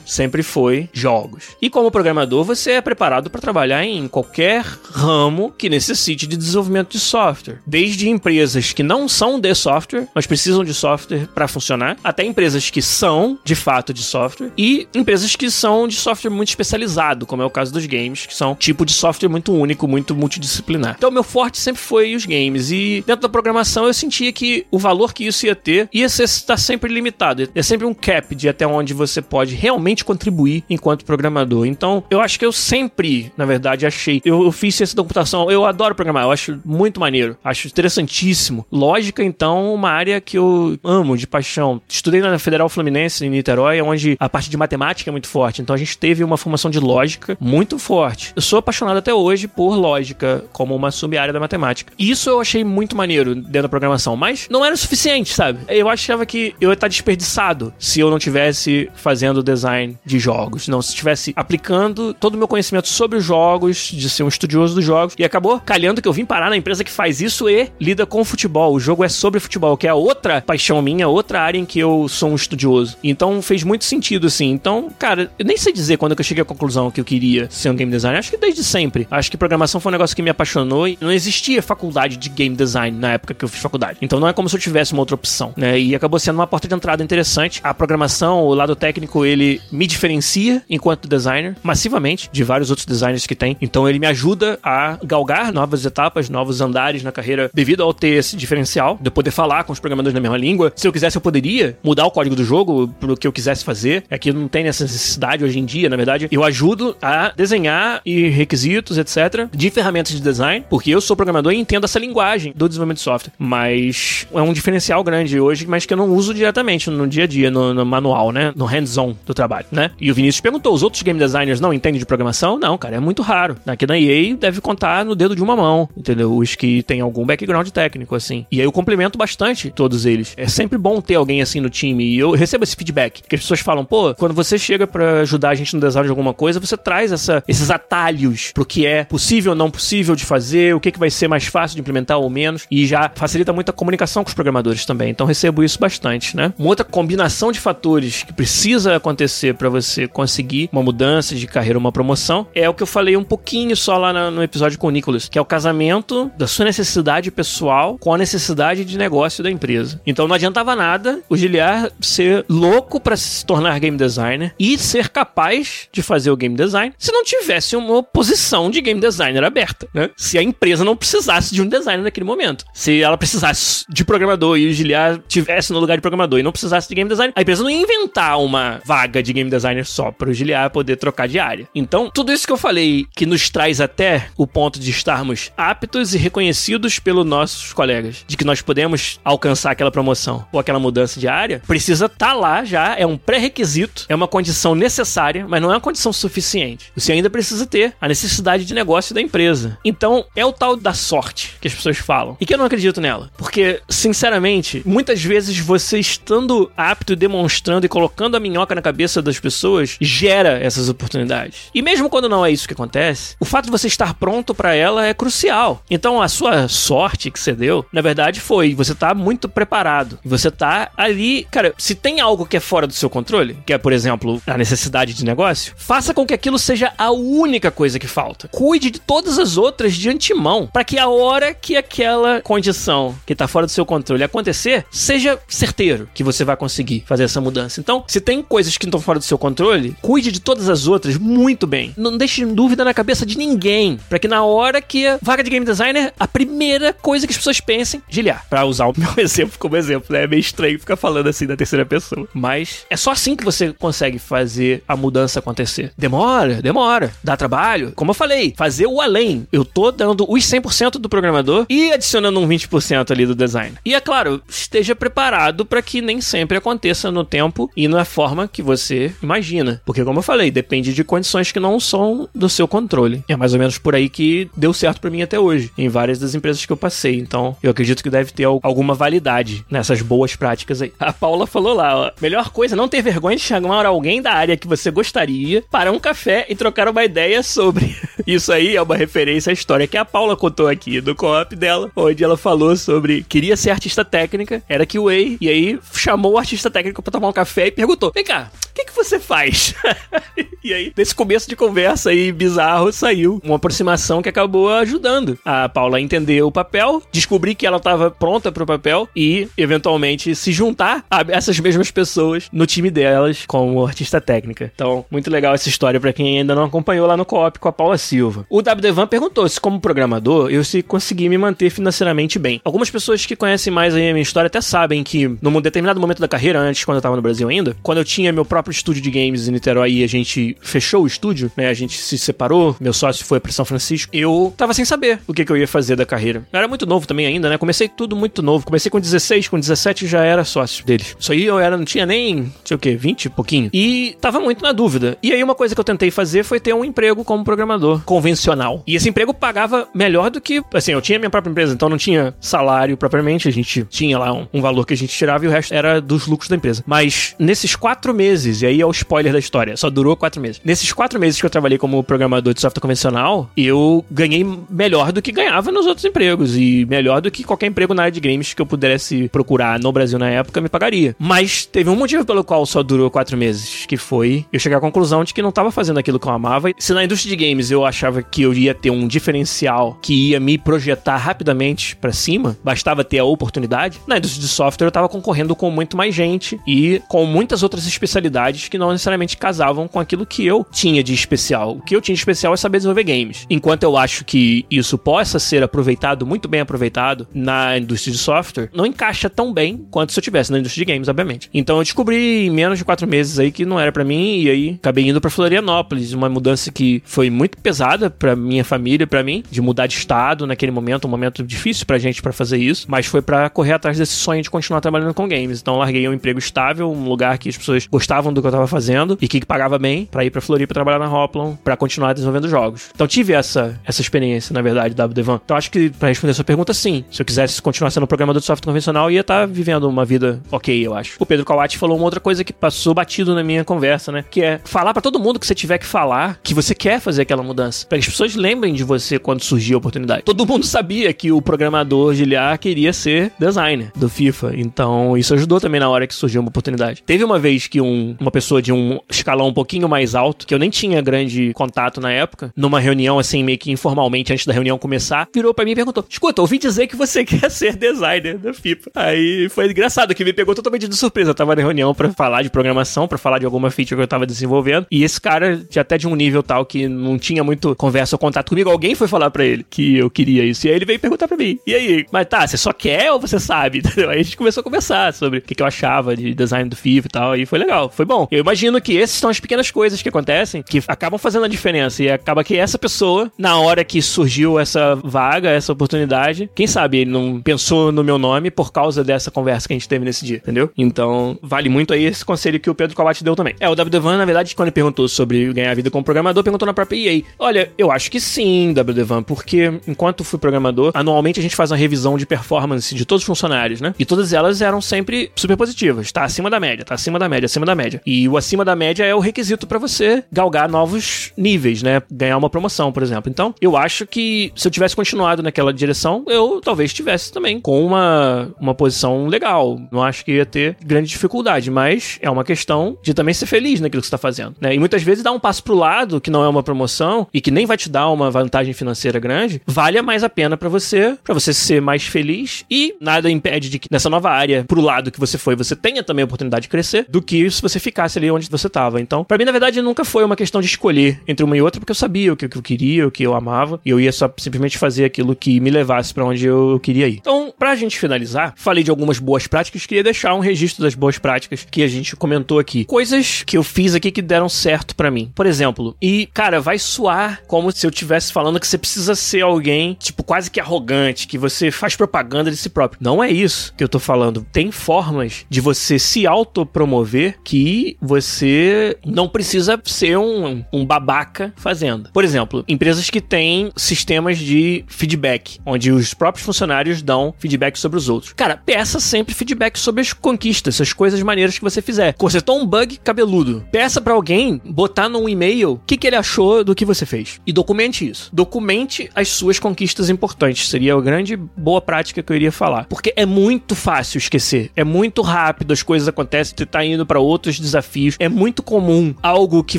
[0.04, 1.56] sempre foi jogos.
[1.60, 6.92] E como programador, você é preparado para trabalhar em qualquer ramo que necessite de desenvolvimento
[6.92, 11.96] de software, desde empresas que não são de software, mas precisam de software para funcionar,
[12.02, 16.48] até empresas que são de fato de software e empresas que são de software muito
[16.48, 20.14] especializado, como é o caso dos games, que são tipo de software muito único, muito
[20.14, 20.94] multidisciplinar.
[20.96, 24.78] Então, meu forte sempre foi os games e dentro da programação eu sentia que o
[24.78, 27.48] valor que isso ia ter ia ser, estar sempre limitado.
[27.54, 31.66] É sempre um cap de até onde você pode realmente contribuir enquanto programador.
[31.66, 34.20] Então, eu acho que eu sempre, na verdade, achei.
[34.24, 38.66] Eu, eu fiz ciência da computação, eu adoro programar, eu acho muito maneiro, acho interessantíssimo.
[38.70, 41.80] Lógica, então, uma área que eu amo de paixão.
[41.88, 45.62] Estudei na Federal Fluminense, em Niterói, onde a parte de matemática é muito forte.
[45.62, 48.32] Então, a gente teve uma formação de lógica muito forte.
[48.34, 51.92] Eu sou apaixonado até hoje por lógica, como uma sub-área da matemática.
[51.98, 55.60] Isso eu achei muito maneiro dentro da programação, mas não era o suficiente, sabe?
[55.68, 60.68] Eu achava que eu ia estar desperdiçado se eu não tivesse fazendo design de jogos,
[60.68, 64.74] não se estivesse aplicando todo o meu conhecimento sobre os jogos, de ser um estudioso
[64.74, 67.70] dos jogos, e acabou calhando que eu vim parar na empresa que faz isso e
[67.80, 68.74] lida com futebol.
[68.74, 72.08] O jogo é sobre futebol, que é outra paixão minha, outra área em que eu
[72.08, 72.96] sou um estudioso.
[73.02, 74.50] Então fez muito sentido, assim.
[74.50, 77.70] Então, cara, eu nem sei dizer quando eu cheguei à conclusão que eu queria ser
[77.70, 78.18] um game designer.
[78.18, 79.06] Acho que desde sempre.
[79.10, 82.54] Acho que programação foi um negócio que me apaixonou e não existia faculdade de game
[82.54, 83.98] design na época que eu fiz faculdade.
[84.00, 85.78] Então não é como se eu tivesse uma outra opção, né?
[85.78, 87.60] E acabou sendo uma porta de entrada interessante.
[87.62, 93.28] A programação, o lado técnico, ele me diferencia enquanto designer massivamente de vários outros designers
[93.28, 93.56] que tem.
[93.60, 98.08] Então ele me ajuda a galgar novas etapas, novos andares na carreira devido ao ter
[98.08, 100.72] esse diferencial, de eu poder falar com os programadores na mesma língua.
[100.74, 104.02] Se eu quisesse, eu poderia mudar o código do jogo pro que eu quisesse fazer.
[104.10, 106.26] É que não tem essa necessidade hoje em dia, na verdade.
[106.32, 111.52] Eu ajudo a desenhar e requisitos, etc., de ferramentas de design, porque eu sou programador
[111.52, 113.32] e entendo essa linguagem do desenvolvimento de software.
[113.38, 117.26] Mas é um diferencial grande hoje, mas que eu não uso diretamente no dia a
[117.28, 118.52] dia, no, no manual, né?
[118.56, 119.90] No hands-on do trabalho, né?
[120.00, 122.58] E o Vinícius perguntou: os outros game designers não entendem de programação?
[122.58, 123.56] Não, cara, é muito raro.
[123.66, 126.36] Aqui na EA deve contar no dedo de uma mão, entendeu?
[126.36, 128.46] Os que têm algum background técnico, assim.
[128.50, 130.34] E aí eu complemento bastante todos eles.
[130.36, 132.04] É sempre bom ter alguém assim no time.
[132.04, 133.22] E eu recebo esse feedback.
[133.28, 136.10] Que as pessoas falam, pô, quando você chega para ajudar a gente no design de
[136.10, 140.24] alguma coisa, você traz essa, esses atalhos pro que é possível ou não possível de
[140.24, 142.66] fazer, o que, que vai ser mais fácil de implementar ou menos.
[142.70, 145.10] E já facilita muito a comunicação com os programadores também.
[145.10, 146.52] Então recebo isso bastante, né?
[146.58, 148.61] Uma outra combinação de fatores que precisa
[148.94, 153.16] acontecer para você conseguir uma mudança de carreira, uma promoção, é o que eu falei
[153.16, 156.64] um pouquinho só lá no episódio com o Nicholas, que é o casamento da sua
[156.64, 160.00] necessidade pessoal com a necessidade de negócio da empresa.
[160.06, 165.08] Então não adiantava nada o Giliar ser louco para se tornar game designer e ser
[165.08, 169.88] capaz de fazer o game design se não tivesse uma posição de game designer aberta,
[169.92, 170.10] né?
[170.16, 172.64] Se a empresa não precisasse de um designer naquele momento.
[172.72, 176.52] Se ela precisasse de programador e o Giliar tivesse no lugar de programador e não
[176.52, 180.10] precisasse de game design, a empresa não ia inventar uma vaga de game designer só
[180.10, 181.68] para o Giliar poder trocar de área.
[181.74, 186.14] Então, tudo isso que eu falei que nos traz até o ponto de estarmos aptos
[186.14, 191.18] e reconhecidos pelos nossos colegas, de que nós podemos alcançar aquela promoção ou aquela mudança
[191.18, 195.60] de área, precisa estar tá lá já, é um pré-requisito, é uma condição necessária, mas
[195.60, 196.92] não é uma condição suficiente.
[196.96, 199.78] Você ainda precisa ter a necessidade de negócio da empresa.
[199.84, 202.36] Então, é o tal da sorte que as pessoas falam.
[202.40, 203.30] E que eu não acredito nela.
[203.36, 209.38] Porque, sinceramente, muitas vezes você estando apto demonstrando e colocando a minhoca na cabeça das
[209.38, 211.70] pessoas gera essas oportunidades.
[211.74, 214.74] E mesmo quando não é isso que acontece, o fato de você estar pronto para
[214.74, 215.82] ela é crucial.
[215.90, 220.18] Então, a sua sorte que você deu, na verdade, foi você tá muito preparado.
[220.24, 223.78] Você tá ali, cara, se tem algo que é fora do seu controle, que é
[223.78, 228.06] por exemplo, a necessidade de negócio, faça com que aquilo seja a única coisa que
[228.06, 228.48] falta.
[228.48, 233.34] Cuide de todas as outras de antemão, para que a hora que aquela condição que
[233.34, 237.80] tá fora do seu controle acontecer, seja certeiro que você vai conseguir fazer essa mudança.
[237.80, 241.18] Então, se tem coisas que estão fora do seu controle, cuide de todas as outras
[241.18, 241.92] muito bem.
[241.96, 245.50] Não deixe dúvida na cabeça de ninguém, para que na hora que a vaga de
[245.50, 248.46] game designer, a primeira coisa que as pessoas pensem, giliar.
[248.48, 250.24] Para usar o meu exemplo como exemplo, né?
[250.24, 252.28] É meio estranho ficar falando assim da terceira pessoa.
[252.32, 255.92] Mas é só assim que você consegue fazer a mudança acontecer.
[255.98, 257.92] Demora, demora, dá trabalho.
[257.94, 259.46] Como eu falei, fazer o além.
[259.52, 263.76] Eu tô dando os 100% do programador e adicionando um 20% ali do design.
[263.84, 268.46] E é claro, esteja preparado para que nem sempre aconteça no tempo e na forma
[268.46, 269.80] que você imagina.
[269.86, 273.24] Porque, como eu falei, depende de condições que não são do seu controle.
[273.26, 276.18] É mais ou menos por aí que deu certo para mim até hoje, em várias
[276.18, 277.18] das empresas que eu passei.
[277.18, 280.92] Então, eu acredito que deve ter alguma validade nessas boas práticas aí.
[281.00, 284.56] A Paula falou lá, ó, melhor coisa não ter vergonha de chamar alguém da área
[284.56, 287.96] que você gostaria para um café e trocar uma ideia sobre.
[288.26, 291.90] Isso aí é uma referência à história que a Paula contou aqui do co-op dela,
[291.96, 296.70] onde ela falou sobre queria ser artista técnica, era QA, e aí chamou o artista
[296.70, 299.74] técnico para tomar um café e perguntou: vem cá, o que, que você faz?
[300.64, 305.68] e aí, nesse começo de conversa aí bizarro, saiu uma aproximação que acabou ajudando a
[305.68, 310.34] Paula a entender o papel, descobrir que ela estava pronta para o papel e, eventualmente,
[310.34, 314.72] se juntar a essas mesmas pessoas no time delas como artista técnica.
[314.74, 317.72] Então, muito legal essa história para quem ainda não acompanhou lá no co-op com a
[317.72, 318.46] Paula Silva.
[318.48, 322.58] O WDevan perguntou se, como programador, eu se consegui me manter financeiramente bem.
[322.64, 326.28] Algumas pessoas que conhecem mais a minha história até sabem que, num determinado momento da
[326.28, 329.10] carreira, antes, quando eu tava no Brasil ainda, quando eu tinha meu próprio estúdio de
[329.10, 331.68] games em Niterói e a gente fechou o estúdio, né?
[331.68, 335.34] A gente se separou, meu sócio foi para São Francisco, eu tava sem saber o
[335.34, 336.42] que, que eu ia fazer da carreira.
[336.50, 337.58] Eu era muito novo também ainda, né?
[337.58, 338.64] Comecei tudo muito novo.
[338.64, 341.14] Comecei com 16, com 17 já era sócio deles.
[341.20, 343.68] Isso aí eu era, não tinha nem, sei o que, 20 e pouquinho.
[343.74, 345.18] E tava muito na dúvida.
[345.22, 348.82] E aí uma coisa que eu tentei fazer foi ter um emprego como programador convencional.
[348.86, 351.98] E esse emprego pagava melhor do que, assim, eu tinha minha própria empresa, então não
[351.98, 355.48] tinha salário propriamente, a gente tinha lá um, um valor que a gente tirava e
[355.48, 356.82] o resto era dos lucros da empresa.
[356.86, 360.60] Mas nesses quatro meses, e aí é o spoiler da história, só durou quatro meses.
[360.64, 365.20] Nesses quatro meses que eu trabalhei como programador de software convencional, eu ganhei melhor do
[365.20, 368.54] que ganhava nos outros empregos e melhor do que qualquer emprego na área de games
[368.54, 371.16] que eu pudesse procurar no Brasil na época me pagaria.
[371.18, 374.80] Mas teve um motivo pelo qual só durou quatro meses, que foi eu chegar à
[374.80, 376.70] conclusão de que não estava fazendo aquilo que eu amava.
[376.78, 380.38] Se na indústria de games eu achava que eu ia ter um diferencial que ia
[380.38, 385.08] me projetar rapidamente para cima, bastava ter a oportunidade, na indústria de software eu estava
[385.08, 390.00] concorrendo com muito mais gente e com muitas outras especialidades que não necessariamente casavam com
[390.00, 391.76] aquilo que eu tinha de especial.
[391.76, 393.46] O que eu tinha de especial é saber desenvolver games.
[393.48, 398.70] Enquanto eu acho que isso possa ser aproveitado, muito bem aproveitado, na indústria de software,
[398.72, 401.50] não encaixa tão bem quanto se eu tivesse na indústria de games, obviamente.
[401.52, 404.50] Então eu descobri em menos de quatro meses aí que não era para mim e
[404.50, 409.22] aí acabei indo para Florianópolis, uma mudança que foi muito pesada para minha família, para
[409.22, 412.86] mim, de mudar de estado naquele momento, um momento difícil pra gente para fazer isso,
[412.88, 415.60] mas foi para correr atrás desse sonho de continuar trabalhando com games.
[415.60, 418.66] Então larguei um emprego estável, um lugar que as pessoas gostavam do que eu tava
[418.66, 422.48] fazendo e que pagava bem para ir para Floripa trabalhar na Hoplon para continuar desenvolvendo
[422.48, 422.90] jogos.
[422.94, 425.40] Então tive essa essa experiência, na verdade, da Devan.
[425.44, 427.04] Então acho que para responder a sua pergunta, sim.
[427.10, 430.40] Se eu quisesse continuar sendo programador de software convencional, ia estar tá vivendo uma vida
[430.50, 431.16] ok, eu acho.
[431.18, 434.24] O Pedro Kawati falou uma outra coisa que passou batido na minha conversa, né?
[434.30, 437.22] Que é falar para todo mundo que você tiver que falar que você quer fazer
[437.22, 437.86] aquela mudança.
[437.86, 440.22] Para que as pessoas lembrem de você quando surgir a oportunidade.
[440.22, 444.52] Todo mundo sabia que o programador Giliar queria ser designer do FIFA.
[444.56, 447.02] Então isso ajudou também na hora que surgiu uma oportunidade.
[447.04, 450.54] Teve uma vez que um, uma pessoa de um escalão um pouquinho mais alto, que
[450.54, 454.52] eu nem tinha grande contato na época, numa reunião assim, meio que informalmente, antes da
[454.52, 458.38] reunião começar, virou para mim e perguntou: Escuta, ouvi dizer que você quer ser designer
[458.38, 458.90] da FIFA.
[458.94, 461.30] Aí foi engraçado que me pegou totalmente de surpresa.
[461.30, 464.08] Eu tava na reunião para falar de programação, para falar de alguma feature que eu
[464.08, 467.74] tava desenvolvendo, e esse cara, de até de um nível tal que não tinha muito
[467.76, 470.66] conversa ou contato comigo, alguém foi falar para ele que eu queria isso.
[470.66, 473.20] E aí ele veio perguntar para mim: E aí, mas tá, você só quer ou
[473.20, 473.82] você sabe?
[474.08, 476.76] Aí a gente começou a conversar sobre o que, que eu achava de design do
[476.76, 478.26] FIFA e tal, e foi legal, foi bom.
[478.30, 482.02] Eu imagino que essas são as pequenas coisas que acontecem que acabam fazendo a diferença.
[482.02, 486.98] E acaba que essa pessoa, na hora que surgiu essa vaga, essa oportunidade, quem sabe
[486.98, 490.24] ele não pensou no meu nome por causa dessa conversa que a gente teve nesse
[490.24, 490.70] dia, entendeu?
[490.76, 493.54] Então, vale muito aí esse conselho que o Pedro Kovac deu também.
[493.60, 496.74] É, o WDVan, na verdade, quando ele perguntou sobre ganhar vida como programador, perguntou na
[496.74, 497.22] própria EA.
[497.38, 501.76] Olha, eu acho que sim, WDVan, porque enquanto fui programador, anualmente a gente faz uma
[501.76, 503.94] revisão de performance de todos os funcionários, né?
[503.98, 506.10] E todas elas eram sempre super positivas.
[506.12, 508.00] Tá acima da média, tá acima da média, acima da média.
[508.04, 512.02] E o acima da média é o requisito para você galgar novos níveis, né?
[512.10, 513.30] Ganhar uma promoção, por exemplo.
[513.30, 517.84] Então, eu acho que se eu tivesse continuado naquela direção, eu talvez tivesse também com
[517.84, 519.80] uma, uma posição legal.
[519.90, 523.80] Não acho que ia ter grande dificuldade, mas é uma questão de também ser feliz
[523.80, 524.74] naquilo que você está fazendo, né?
[524.74, 527.50] E muitas vezes dar um passo pro lado, que não é uma promoção e que
[527.50, 531.34] nem vai te dar uma vantagem financeira grande, vale mais a pena para você, para
[531.34, 535.20] você ser mais feliz e nada impede de que nessa nova área, pro lado que
[535.20, 538.30] você foi, você tenha também a oportunidade de crescer, do que se você ficasse ali
[538.30, 538.98] onde você estava.
[538.98, 541.78] Então, para mim, na verdade, nunca foi uma questão de escolher entre uma e outra,
[541.78, 544.32] porque eu sabia o que eu queria, o que eu amava, e eu ia só
[544.38, 547.18] simplesmente fazer aquilo que me levasse para onde eu queria ir.
[547.20, 551.18] Então, pra gente finalizar, falei de algumas boas práticas, queria deixar um registro das boas
[551.18, 552.86] práticas que a gente comentou aqui.
[552.86, 555.30] Coisas que eu fiz aqui que deram certo para mim.
[555.34, 559.42] Por exemplo, e, cara, vai soar como se eu estivesse falando que você precisa ser
[559.42, 562.98] alguém, tipo, quase que arrogante, que você faz propaganda de si próprio.
[563.02, 564.46] Não é isso que eu tô falando.
[564.50, 567.01] Tem formas de você se autopromover
[567.44, 572.10] que você não precisa ser um, um babaca fazendo.
[572.12, 577.98] Por exemplo, empresas que têm sistemas de feedback, onde os próprios funcionários dão feedback sobre
[577.98, 578.32] os outros.
[578.32, 582.14] Cara, peça sempre feedback sobre as conquistas, as coisas maneiras que você fizer.
[582.14, 583.64] Consertou um bug cabeludo.
[583.72, 587.40] Peça para alguém botar num e-mail o que, que ele achou do que você fez.
[587.46, 588.30] E documente isso.
[588.32, 590.68] Documente as suas conquistas importantes.
[590.68, 592.86] Seria a grande boa prática que eu iria falar.
[592.86, 594.70] Porque é muito fácil esquecer.
[594.76, 598.16] É muito rápido, as coisas acontecem, você tá indo para outros desafios.
[598.18, 599.78] É muito comum algo que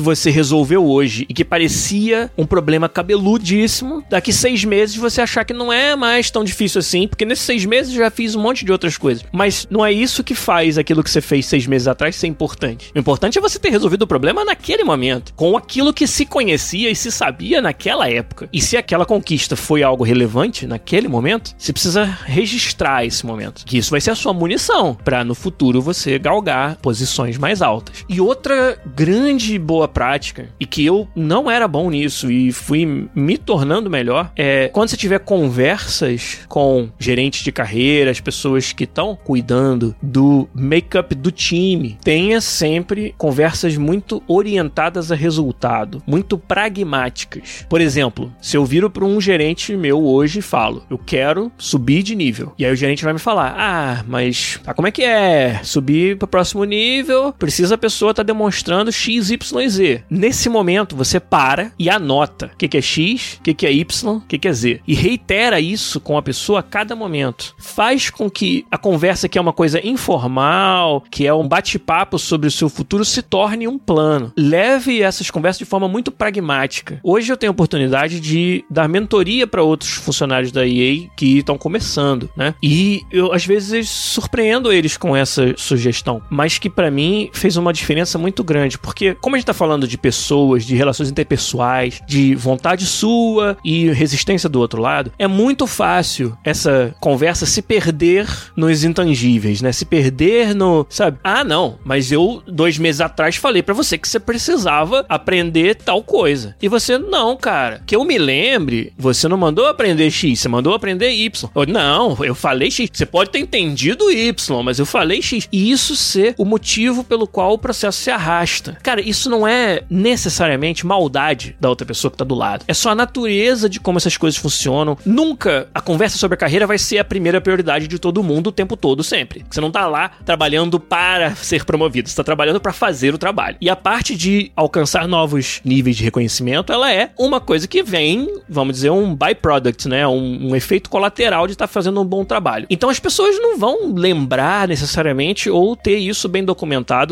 [0.00, 4.04] você resolveu hoje e que parecia um problema cabeludíssimo.
[4.08, 7.64] Daqui seis meses você achar que não é mais tão difícil assim, porque nesses seis
[7.64, 9.24] meses já fiz um monte de outras coisas.
[9.32, 12.90] Mas não é isso que faz aquilo que você fez seis meses atrás ser importante.
[12.94, 16.90] O importante é você ter resolvido o problema naquele momento, com aquilo que se conhecia
[16.90, 18.48] e se sabia naquela época.
[18.52, 23.64] E se aquela conquista foi algo relevante naquele momento, você precisa registrar esse momento.
[23.64, 27.03] Que isso vai ser a sua munição para no futuro você galgar posições
[27.38, 28.04] mais altas.
[28.08, 33.38] E outra grande boa prática, e que eu não era bom nisso e fui me
[33.38, 39.16] tornando melhor, é quando você tiver conversas com gerentes de carreira, as pessoas que estão
[39.16, 47.64] cuidando do make-up do time, tenha sempre conversas muito orientadas a resultado, muito pragmáticas.
[47.68, 52.02] Por exemplo, se eu viro para um gerente meu hoje e falo, eu quero subir
[52.02, 52.52] de nível.
[52.58, 55.60] E aí o gerente vai me falar: "Ah, mas tá, como é que é?
[55.62, 56.93] Subir para o próximo nível,
[57.38, 60.04] precisa a pessoa estar tá demonstrando x, y, z".
[60.10, 63.72] Nesse momento você para e anota o que, que é x, o que, que é
[63.72, 67.54] y, o que, que é z e reitera isso com a pessoa a cada momento.
[67.58, 72.48] Faz com que a conversa que é uma coisa informal, que é um bate-papo sobre
[72.48, 74.32] o seu futuro se torne um plano.
[74.36, 77.00] Leve essas conversas de forma muito pragmática.
[77.02, 81.58] Hoje eu tenho a oportunidade de dar mentoria para outros funcionários da EA que estão
[81.58, 82.54] começando, né?
[82.62, 87.72] E eu às vezes surpreendo eles com essa sugestão, mas que para mim fez uma
[87.72, 92.34] diferença muito grande, porque como a gente tá falando de pessoas, de relações interpessoais, de
[92.34, 98.84] vontade sua e resistência do outro lado, é muito fácil essa conversa se perder nos
[98.84, 99.72] intangíveis, né?
[99.72, 101.18] Se perder no, sabe?
[101.22, 106.02] Ah, não, mas eu dois meses atrás falei para você que você precisava aprender tal
[106.02, 106.56] coisa.
[106.60, 107.82] E você, não, cara.
[107.86, 111.50] Que eu me lembre, você não mandou aprender X, você mandou aprender Y.
[111.54, 112.90] Eu, não, eu falei X.
[112.92, 115.48] Você pode ter entendido Y, mas eu falei X.
[115.52, 116.63] E isso ser o motivo
[117.06, 118.78] pelo qual o processo se arrasta.
[118.82, 122.64] Cara, isso não é necessariamente maldade da outra pessoa que tá do lado.
[122.66, 124.96] É só a natureza de como essas coisas funcionam.
[125.04, 128.52] Nunca a conversa sobre a carreira vai ser a primeira prioridade de todo mundo o
[128.52, 129.44] tempo todo, sempre.
[129.48, 133.56] Você não tá lá trabalhando para ser promovido, você tá trabalhando para fazer o trabalho.
[133.60, 138.28] E a parte de alcançar novos níveis de reconhecimento, ela é uma coisa que vem,
[138.48, 140.06] vamos dizer, um byproduct, né?
[140.08, 142.66] Um, um efeito colateral de estar tá fazendo um bom trabalho.
[142.70, 146.53] Então as pessoas não vão lembrar necessariamente ou ter isso bem documentado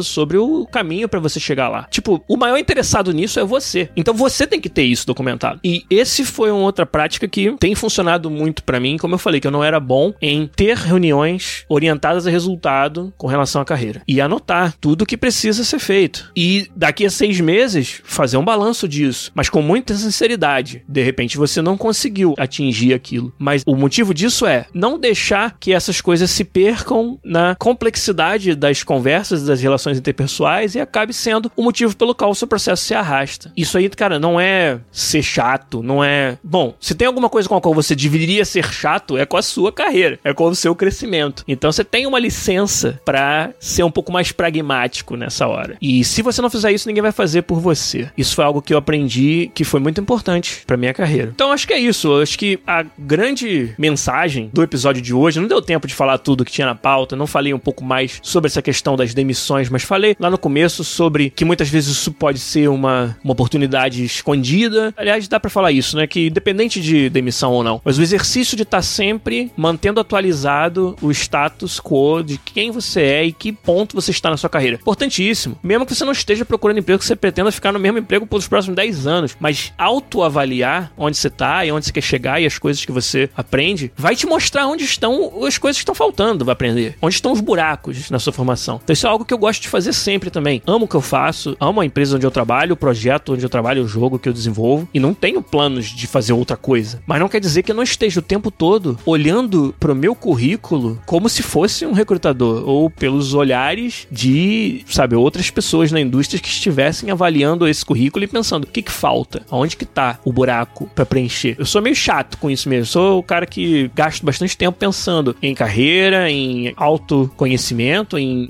[0.02, 1.86] sobre o caminho para você chegar lá.
[1.90, 3.88] Tipo, o maior interessado nisso é você.
[3.96, 5.60] Então você tem que ter isso documentado.
[5.64, 9.40] E esse foi uma outra prática que tem funcionado muito para mim, como eu falei,
[9.40, 14.02] que eu não era bom em ter reuniões orientadas a resultado com relação à carreira.
[14.06, 16.30] E anotar tudo que precisa ser feito.
[16.36, 19.30] E daqui a seis meses, fazer um balanço disso.
[19.34, 20.82] Mas com muita sinceridade.
[20.88, 23.32] De repente você não conseguiu atingir aquilo.
[23.38, 28.82] Mas o motivo disso é não deixar que essas coisas se percam na complexidade das
[28.82, 32.94] conversas, das relações interpessoais e acabe sendo o motivo pelo qual o seu processo se
[32.94, 33.52] arrasta.
[33.56, 36.36] Isso aí, cara, não é ser chato, não é.
[36.42, 39.42] Bom, se tem alguma coisa com a qual você deveria ser chato, é com a
[39.42, 41.44] sua carreira, é com o seu crescimento.
[41.48, 45.76] Então você tem uma licença para ser um pouco mais pragmático nessa hora.
[45.80, 48.10] E se você não fizer isso, ninguém vai fazer por você.
[48.16, 51.30] Isso foi algo que eu aprendi que foi muito importante para minha carreira.
[51.34, 52.20] Então acho que é isso.
[52.20, 56.44] Acho que a grande mensagem do episódio de hoje não deu tempo de falar tudo
[56.44, 59.82] que tinha na pauta, não falei um pouco mais sobre essa questão das demissões, mas
[59.82, 64.92] falei lá no começo sobre que muitas vezes isso pode ser uma, uma oportunidade escondida.
[64.96, 66.06] Aliás, dá para falar isso, né?
[66.06, 70.96] Que independente de demissão ou não, mas o exercício de estar tá sempre mantendo atualizado
[71.00, 74.78] o status quo de quem você é e que ponto você está na sua carreira.
[74.80, 75.58] Importantíssimo.
[75.62, 78.48] Mesmo que você não esteja procurando emprego, que você pretenda ficar no mesmo emprego pelos
[78.48, 82.58] próximos 10 anos, mas autoavaliar onde você está e onde você quer chegar e as
[82.58, 86.52] coisas que você aprende, vai te mostrar onde estão as coisas que estão faltando, vai
[86.52, 86.96] aprender.
[87.00, 88.80] Onde estão os buracos na sua formação.
[88.82, 90.62] Então isso é algo que eu gosto de fazer sempre também.
[90.66, 93.50] Amo o que eu faço, amo a empresa onde eu trabalho, o projeto onde eu
[93.50, 97.02] trabalho, o jogo que eu desenvolvo e não tenho planos de fazer outra coisa.
[97.06, 101.00] Mas não quer dizer que eu não esteja o tempo todo olhando pro meu currículo
[101.06, 106.48] como se fosse um recrutador ou pelos olhares de, sabe, outras pessoas na indústria que
[106.48, 110.88] estivessem avaliando esse currículo e pensando o que que falta, aonde que tá o buraco
[110.94, 111.56] para preencher.
[111.58, 112.86] Eu sou meio chato com isso mesmo.
[112.86, 118.48] Sou o cara que gasto bastante tempo pensando em carreira, em autoconhecimento, em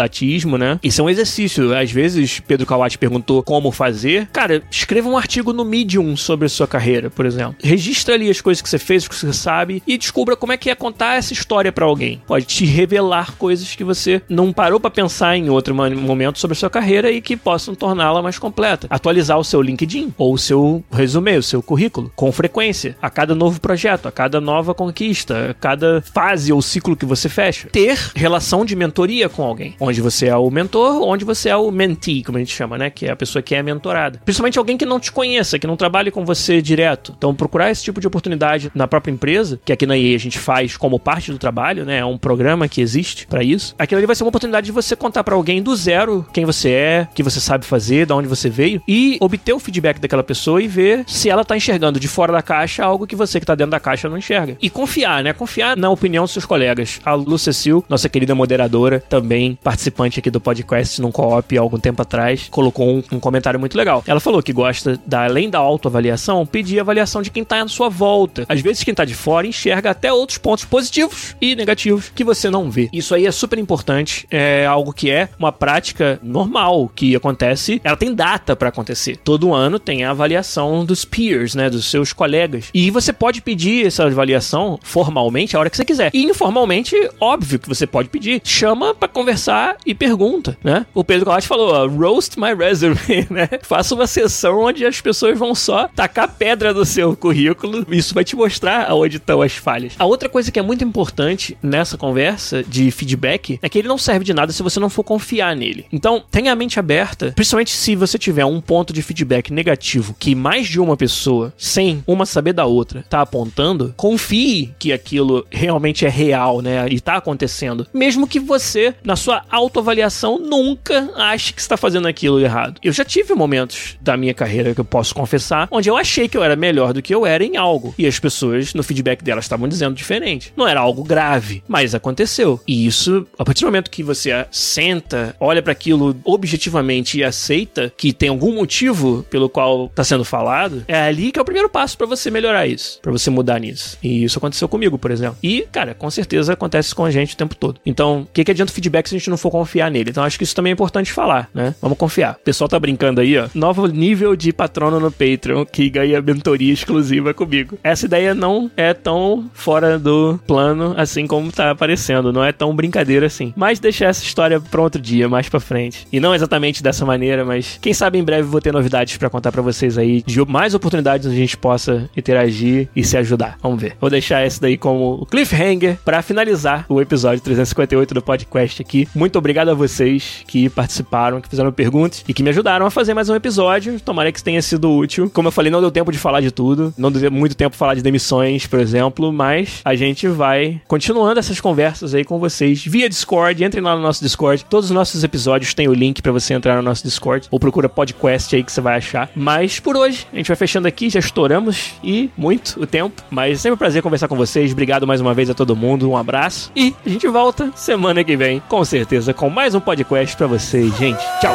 [0.00, 0.78] autodidatismo, né?
[0.82, 1.76] Isso é um exercício.
[1.76, 4.28] Às vezes, Pedro Kawati perguntou como fazer.
[4.32, 7.56] Cara, escreva um artigo no Medium sobre a sua carreira, por exemplo.
[7.62, 10.56] Registra ali as coisas que você fez, o que você sabe e descubra como é
[10.56, 12.22] que é contar essa história para alguém.
[12.26, 16.58] Pode te revelar coisas que você não parou para pensar em outro momento sobre a
[16.58, 18.86] sua carreira e que possam torná-la mais completa.
[18.90, 23.34] Atualizar o seu LinkedIn ou o seu resumo, o seu currículo com frequência, a cada
[23.34, 27.68] novo projeto, a cada nova conquista, a cada fase ou ciclo que você fecha.
[27.68, 32.22] Ter relação de mentoria com alguém, você é o mentor, onde você é o mentee,
[32.22, 32.90] como a gente chama, né?
[32.90, 34.20] Que é a pessoa que é mentorada.
[34.22, 37.14] Principalmente alguém que não te conheça, que não trabalhe com você direto.
[37.16, 40.38] Então, procurar esse tipo de oportunidade na própria empresa, que aqui na EA a gente
[40.38, 41.98] faz como parte do trabalho, né?
[41.98, 43.74] É um programa que existe para isso.
[43.78, 46.70] Aquilo ali vai ser uma oportunidade de você contar para alguém do zero quem você
[46.70, 50.22] é, o que você sabe fazer, de onde você veio e obter o feedback daquela
[50.22, 53.46] pessoa e ver se ela tá enxergando de fora da caixa algo que você que
[53.46, 54.56] tá dentro da caixa não enxerga.
[54.60, 55.32] E confiar, né?
[55.32, 57.00] Confiar na opinião dos seus colegas.
[57.04, 61.78] A Lu Cecil, nossa querida moderadora, também participante aqui do podcast num co-op há algum
[61.78, 64.02] tempo atrás, colocou um, um, comentário muito legal.
[64.04, 67.88] Ela falou que gosta, da, além da autoavaliação, pedir avaliação de quem tá à sua
[67.88, 68.44] volta.
[68.48, 72.50] Às vezes quem tá de fora enxerga até outros pontos positivos e negativos que você
[72.50, 72.88] não vê.
[72.92, 77.96] Isso aí é super importante, é algo que é uma prática normal que acontece, ela
[77.96, 79.18] tem data para acontecer.
[79.18, 82.70] Todo ano tem a avaliação dos peers, né, dos seus colegas.
[82.74, 86.10] E você pode pedir essa avaliação formalmente a hora que você quiser.
[86.12, 88.40] E informalmente, óbvio que você pode pedir.
[88.42, 90.86] Chama para conversar e pergunta, né?
[90.94, 92.96] O Pedro Colat falou, roast my resume,
[93.30, 93.48] né?
[93.62, 97.86] Faça uma sessão onde as pessoas vão só tacar pedra no seu currículo.
[97.90, 99.94] Isso vai te mostrar onde estão as falhas.
[99.98, 103.98] A outra coisa que é muito importante nessa conversa de feedback é que ele não
[103.98, 105.86] serve de nada se você não for confiar nele.
[105.92, 110.34] Então, tenha a mente aberta, principalmente se você tiver um ponto de feedback negativo que
[110.34, 116.04] mais de uma pessoa, sem uma saber da outra, tá apontando, confie que aquilo realmente
[116.06, 116.86] é real, né?
[116.88, 117.86] E tá acontecendo.
[117.92, 122.80] Mesmo que você, na sua autoavaliação, nunca ache que está fazendo aquilo errado.
[122.82, 126.36] Eu já tive momentos da minha carreira que eu posso confessar, onde eu achei que
[126.36, 127.94] eu era melhor do que eu era em algo.
[127.98, 130.52] E as pessoas, no feedback delas, estavam dizendo diferente.
[130.56, 132.60] Não era algo grave, mas aconteceu.
[132.66, 137.92] E isso, a partir do momento que você senta, olha para aquilo objetivamente e aceita
[137.96, 141.68] que tem algum motivo pelo qual está sendo falado, é ali que é o primeiro
[141.68, 143.98] passo para você melhorar isso, para você mudar nisso.
[144.02, 145.36] E isso aconteceu comigo, por exemplo.
[145.42, 147.80] E, cara, com certeza acontece com a gente o tempo todo.
[147.84, 150.10] Então, o que, que adianta o feedback se a gente não for confiar nele?
[150.10, 151.74] Então, acho que isso também é importante falar, né?
[151.80, 152.36] Vamos confiar.
[152.40, 153.48] O pessoal tá brincando aí, ó.
[153.54, 157.78] Novo nível de patrono no Patreon que ganha mentoria exclusiva comigo.
[157.82, 162.32] Essa ideia não é tão fora do plano assim como tá aparecendo.
[162.32, 163.52] Não é tão brincadeira assim.
[163.56, 166.06] Mas deixar essa história pra outro dia, mais pra frente.
[166.12, 169.52] E não exatamente dessa maneira, mas quem sabe em breve vou ter novidades para contar
[169.52, 173.56] para vocês aí de mais oportunidades onde a gente possa interagir e se ajudar.
[173.62, 173.96] Vamos ver.
[174.00, 179.08] Vou deixar esse daí como cliffhanger para finalizar o episódio 358 do podcast aqui.
[179.14, 183.14] Muito obrigado a vocês que participaram, que fizeram perguntas e que me ajudaram a fazer
[183.14, 184.00] mais um episódio.
[184.00, 185.30] Tomara que tenha sido útil.
[185.32, 187.78] Como eu falei, não deu tempo de falar de tudo, não deu muito tempo de
[187.78, 192.84] falar de demissões, por exemplo, mas a gente vai continuando essas conversas aí com vocês
[192.84, 193.62] via Discord.
[193.62, 194.64] Entrem lá no nosso Discord.
[194.64, 197.88] Todos os nossos episódios têm o link para você entrar no nosso Discord ou procura
[197.88, 199.30] podcast aí que você vai achar.
[199.34, 203.22] Mas por hoje, a gente vai fechando aqui, já estouramos e muito o tempo.
[203.30, 204.72] Mas sempre um prazer conversar com vocês.
[204.72, 206.10] Obrigado mais uma vez a todo mundo.
[206.10, 210.36] Um abraço e a gente volta semana que vem, com certeza, com mais um podcast
[210.36, 211.22] para vocês, gente.
[211.40, 211.54] Tchau.